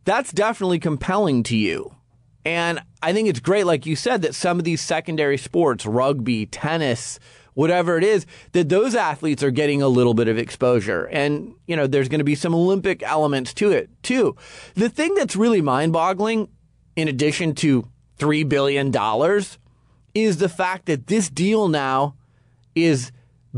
[0.04, 1.96] that's definitely compelling to you.
[2.44, 6.48] And I think it's great, like you said, that some of these secondary sports, rugby,
[6.48, 7.20] tennis,
[7.54, 11.06] whatever it is, that those athletes are getting a little bit of exposure.
[11.06, 14.36] And, you know, there's going to be some Olympic elements to it too.
[14.74, 16.50] The thing that's really mind boggling,
[16.96, 17.88] in addition to
[18.18, 18.92] $3 billion,
[20.16, 22.16] is the fact that this deal now
[22.74, 23.12] is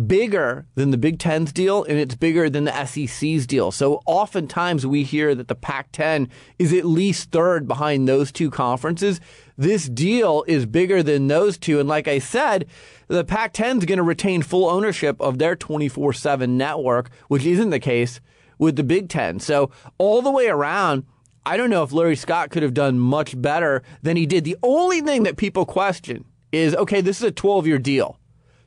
[0.07, 3.71] bigger than the Big Ten's deal and it's bigger than the SEC's deal.
[3.71, 8.49] So oftentimes we hear that the Pac 10 is at least third behind those two
[8.49, 9.21] conferences.
[9.57, 11.79] This deal is bigger than those two.
[11.79, 12.65] And like I said,
[13.07, 17.45] the Pac 10 is going to retain full ownership of their 24 7 network, which
[17.45, 18.19] isn't the case
[18.57, 19.39] with the Big Ten.
[19.39, 21.05] So all the way around,
[21.45, 24.43] I don't know if Larry Scott could have done much better than he did.
[24.43, 28.17] The only thing that people question is okay, this is a 12 year deal.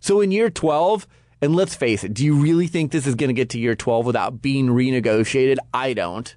[0.01, 1.07] So in year 12,
[1.41, 3.75] and let's face it, do you really think this is going to get to year
[3.75, 5.59] 12 without being renegotiated?
[5.75, 6.35] I don't.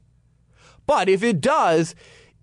[0.86, 1.95] But if it does,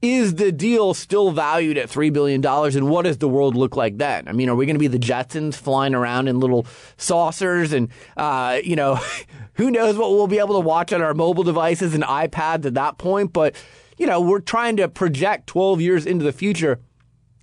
[0.03, 2.45] is the deal still valued at $3 billion?
[2.45, 4.29] And what does the world look like then?
[4.29, 7.73] I mean, are we going to be the Jetsons flying around in little saucers?
[7.73, 9.01] And, uh, you know,
[9.55, 12.75] who knows what we'll be able to watch on our mobile devices and iPads at
[12.75, 13.33] that point?
[13.33, 13.57] But,
[13.97, 16.81] you know, we're trying to project 12 years into the future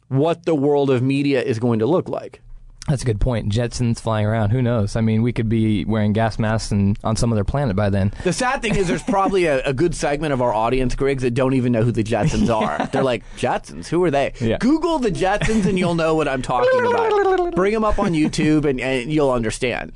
[0.10, 2.43] what the world of media is going to look like.
[2.90, 3.50] That's a good point.
[3.50, 4.50] Jetsons flying around.
[4.50, 4.98] Who knows?
[4.98, 8.12] I mean, we could be wearing gas masks and on some other planet by then.
[8.26, 11.32] The sad thing is, there's probably a, a good segment of our audience, Griggs, that
[11.34, 12.86] don't even know who the Jetsons are.
[12.88, 13.88] They're like, Jetsons?
[13.88, 14.34] Who are they?
[14.42, 14.58] Yeah.
[14.58, 17.56] Google the Jetsons and you'll know what I'm talking about.
[17.56, 19.94] Bring them up on YouTube and, and you'll understand.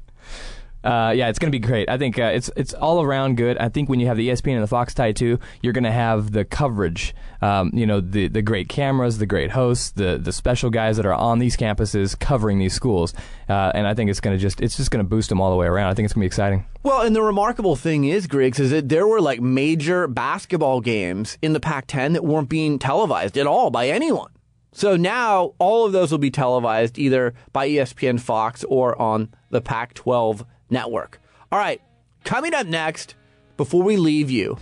[0.88, 1.90] Uh, yeah, it's going to be great.
[1.90, 3.58] I think uh, it's it's all around good.
[3.58, 5.92] I think when you have the ESPN and the Fox tie too, you're going to
[5.92, 7.14] have the coverage.
[7.42, 11.06] Um, you know, the the great cameras, the great hosts, the the special guys that
[11.06, 13.14] are on these campuses covering these schools,
[13.50, 15.52] uh, and I think it's going to just it's just going to boost them all
[15.52, 15.90] the way around.
[15.90, 16.66] I think it's going to be exciting.
[16.84, 21.38] Well, and the remarkable thing is, Griggs, is that there were like major basketball games
[21.42, 24.32] in the Pac 10 that weren't being televised at all by anyone.
[24.72, 29.60] So now all of those will be televised either by ESPN Fox or on the
[29.60, 31.20] Pac 12 network.
[31.52, 31.82] All right,
[32.24, 33.16] coming up next,
[33.56, 34.58] before we leave you,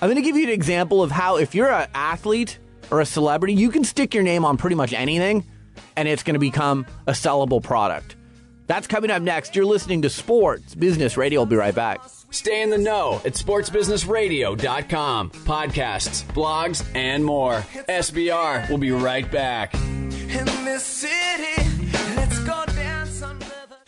[0.00, 2.58] I'm going to give you an example of how if you're an athlete
[2.90, 5.44] or a celebrity, you can stick your name on pretty much anything
[5.96, 8.16] and it's going to become a sellable product.
[8.66, 9.54] That's coming up next.
[9.54, 11.40] You're listening to Sports Business Radio.
[11.40, 12.00] I'll be right back.
[12.30, 15.30] Stay in the know at sportsbusinessradio.com.
[15.30, 17.60] Podcasts, blogs, and more.
[17.88, 19.72] SBR will be right back.
[19.74, 21.75] In this city,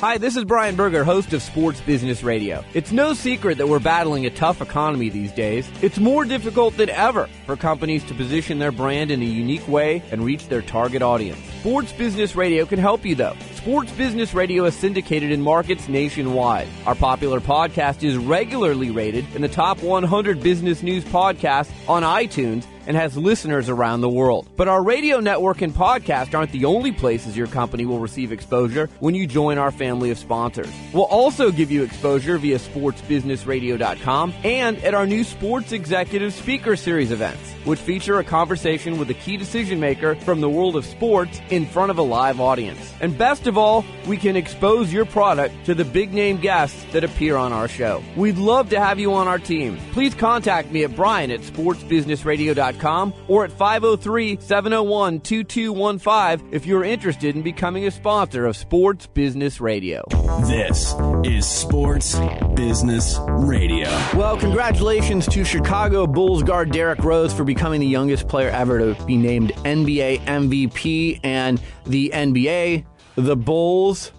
[0.01, 2.65] Hi, this is Brian Berger, host of Sports Business Radio.
[2.73, 5.69] It's no secret that we're battling a tough economy these days.
[5.83, 10.01] It's more difficult than ever for companies to position their brand in a unique way
[10.13, 11.41] and reach their target audience.
[11.59, 13.35] Sports Business Radio can help you, though.
[13.69, 16.67] Sports Business Radio is syndicated in markets nationwide.
[16.87, 22.65] Our popular podcast is regularly rated in the top 100 business news podcasts on iTunes
[22.89, 24.49] and has listeners around the world.
[24.57, 28.89] But our radio network and podcast aren't the only places your company will receive exposure
[28.99, 30.73] when you join our family of sponsors.
[30.95, 37.11] We'll also give you exposure via sportsbusinessradio.com and at our new Sports Executive Speaker Series
[37.11, 41.43] events, which feature a conversation with a key decision maker from the world of sports
[41.51, 42.95] in front of a live audience.
[43.03, 47.05] And best of all, we can expose your product to the big name guests that
[47.05, 48.03] appear on our show.
[48.17, 49.77] We'd love to have you on our team.
[49.93, 57.37] Please contact me at Brian at sportsbusinessradio.com or at 503 701 2215 if you're interested
[57.37, 60.05] in becoming a sponsor of Sports Business Radio.
[60.47, 60.95] This
[61.25, 62.19] is Sports
[62.55, 63.89] Business Radio.
[64.15, 69.05] Well, congratulations to Chicago Bulls guard Derrick Rose for becoming the youngest player ever to
[69.05, 72.85] be named NBA MVP and the NBA,
[73.19, 74.13] the Bulls,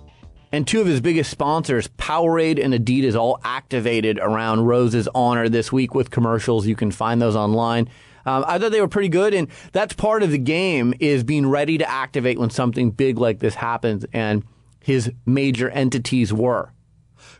[0.51, 5.71] and two of his biggest sponsors, Powerade and Adidas, all activated around Rose's honor this
[5.71, 6.67] week with commercials.
[6.67, 7.89] You can find those online.
[8.25, 11.47] Um, I thought they were pretty good, and that's part of the game is being
[11.47, 14.43] ready to activate when something big like this happens, and
[14.83, 16.73] his major entities were.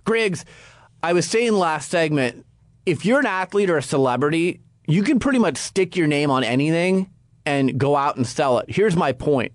[0.06, 0.46] Griggs,
[1.04, 2.46] I was saying last segment,
[2.86, 6.44] if you're an athlete or a celebrity, you can pretty much stick your name on
[6.44, 7.10] anything
[7.46, 8.70] and go out and sell it.
[8.70, 9.52] Here's my point.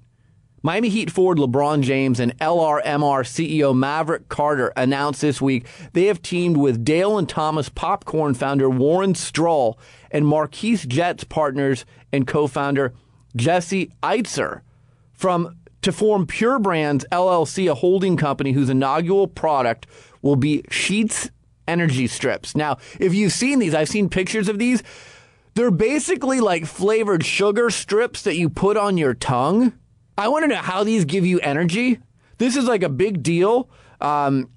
[0.65, 6.23] Miami Heat forward LeBron James and LRMR CEO Maverick Carter announced this week they have
[6.23, 9.77] teamed with Dale and Thomas Popcorn founder Warren Struhl
[10.11, 11.85] and Marquis Jets partners
[12.15, 12.95] and co-founder
[13.37, 14.63] Jesse Itzler
[15.13, 19.87] from to form Pure Brands LLC, a holding company whose inaugural product
[20.23, 21.29] will be Sheets
[21.69, 22.57] energy strips.
[22.57, 24.83] Now, if you've seen these, I've seen pictures of these.
[25.57, 29.75] They're basically like flavored sugar strips that you put on your tongue.
[30.17, 31.99] I want to know how these give you energy.
[32.39, 33.69] This is like a big deal.
[34.01, 34.49] Um,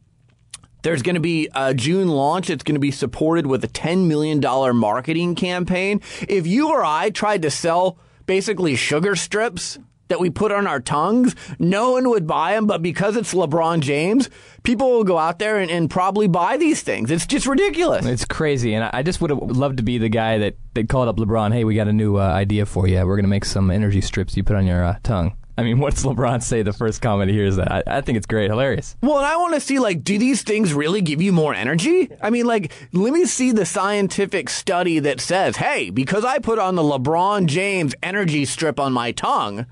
[0.83, 2.49] There's going to be a June launch.
[2.49, 4.39] It's going to be supported with a $10 million
[4.75, 6.01] marketing campaign.
[6.27, 9.79] If you or I tried to sell basically sugar strips
[10.09, 12.65] that we put on our tongues, no one would buy them.
[12.67, 14.29] But because it's LeBron James,
[14.63, 17.11] people will go out there and, and probably buy these things.
[17.11, 18.05] It's just ridiculous.
[18.05, 21.09] It's crazy, and I just would have loved to be the guy that, that called
[21.09, 21.51] up LeBron.
[21.51, 23.05] Hey, we got a new uh, idea for you.
[23.05, 25.35] We're gonna make some energy strips you put on your uh, tongue.
[25.57, 27.71] I mean, what's LeBron say the first comment he hears that?
[27.71, 28.95] I, I think it's great, hilarious.
[29.01, 32.09] Well, and I want to see like, do these things really give you more energy?
[32.21, 36.59] I mean, like, let me see the scientific study that says, hey, because I put
[36.59, 39.65] on the LeBron James energy strip on my tongue,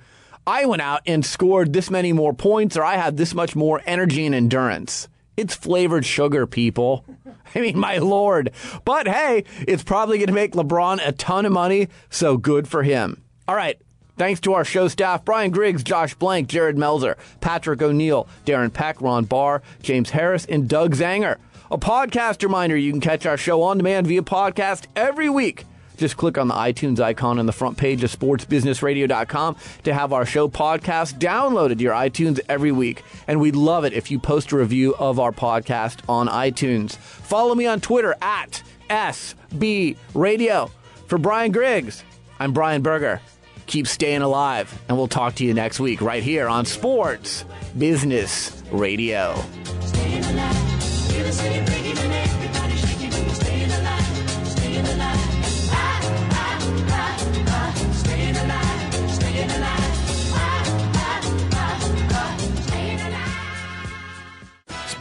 [0.48, 3.82] I went out and scored this many more points, or I had this much more
[3.86, 5.08] energy and endurance.
[5.38, 7.06] It's flavored sugar, people.
[7.56, 8.52] I mean, my lord.
[8.86, 12.82] But hey, it's probably going to make LeBron a ton of money, so good for
[12.82, 13.22] him.
[13.48, 13.80] All right.
[14.18, 19.02] Thanks to our show staff Brian Griggs, Josh Blank, Jared Melzer, Patrick O'Neill, Darren Peck,
[19.02, 21.38] Ron Barr, James Harris, and Doug Zanger.
[21.70, 25.66] A podcast reminder you can catch our show on demand via podcast every week.
[25.98, 30.26] Just click on the iTunes icon on the front page of sportsbusinessradio.com to have our
[30.26, 33.04] show podcast downloaded to your iTunes every week.
[33.28, 36.96] And we'd love it if you post a review of our podcast on iTunes.
[36.96, 40.70] Follow me on Twitter at SB Radio.
[41.08, 42.04] For Brian Griggs,
[42.40, 43.22] I'm Brian Berger.
[43.68, 47.46] Keep staying alive, and we'll talk to you next week right here on Sports
[47.78, 49.44] Business Radio.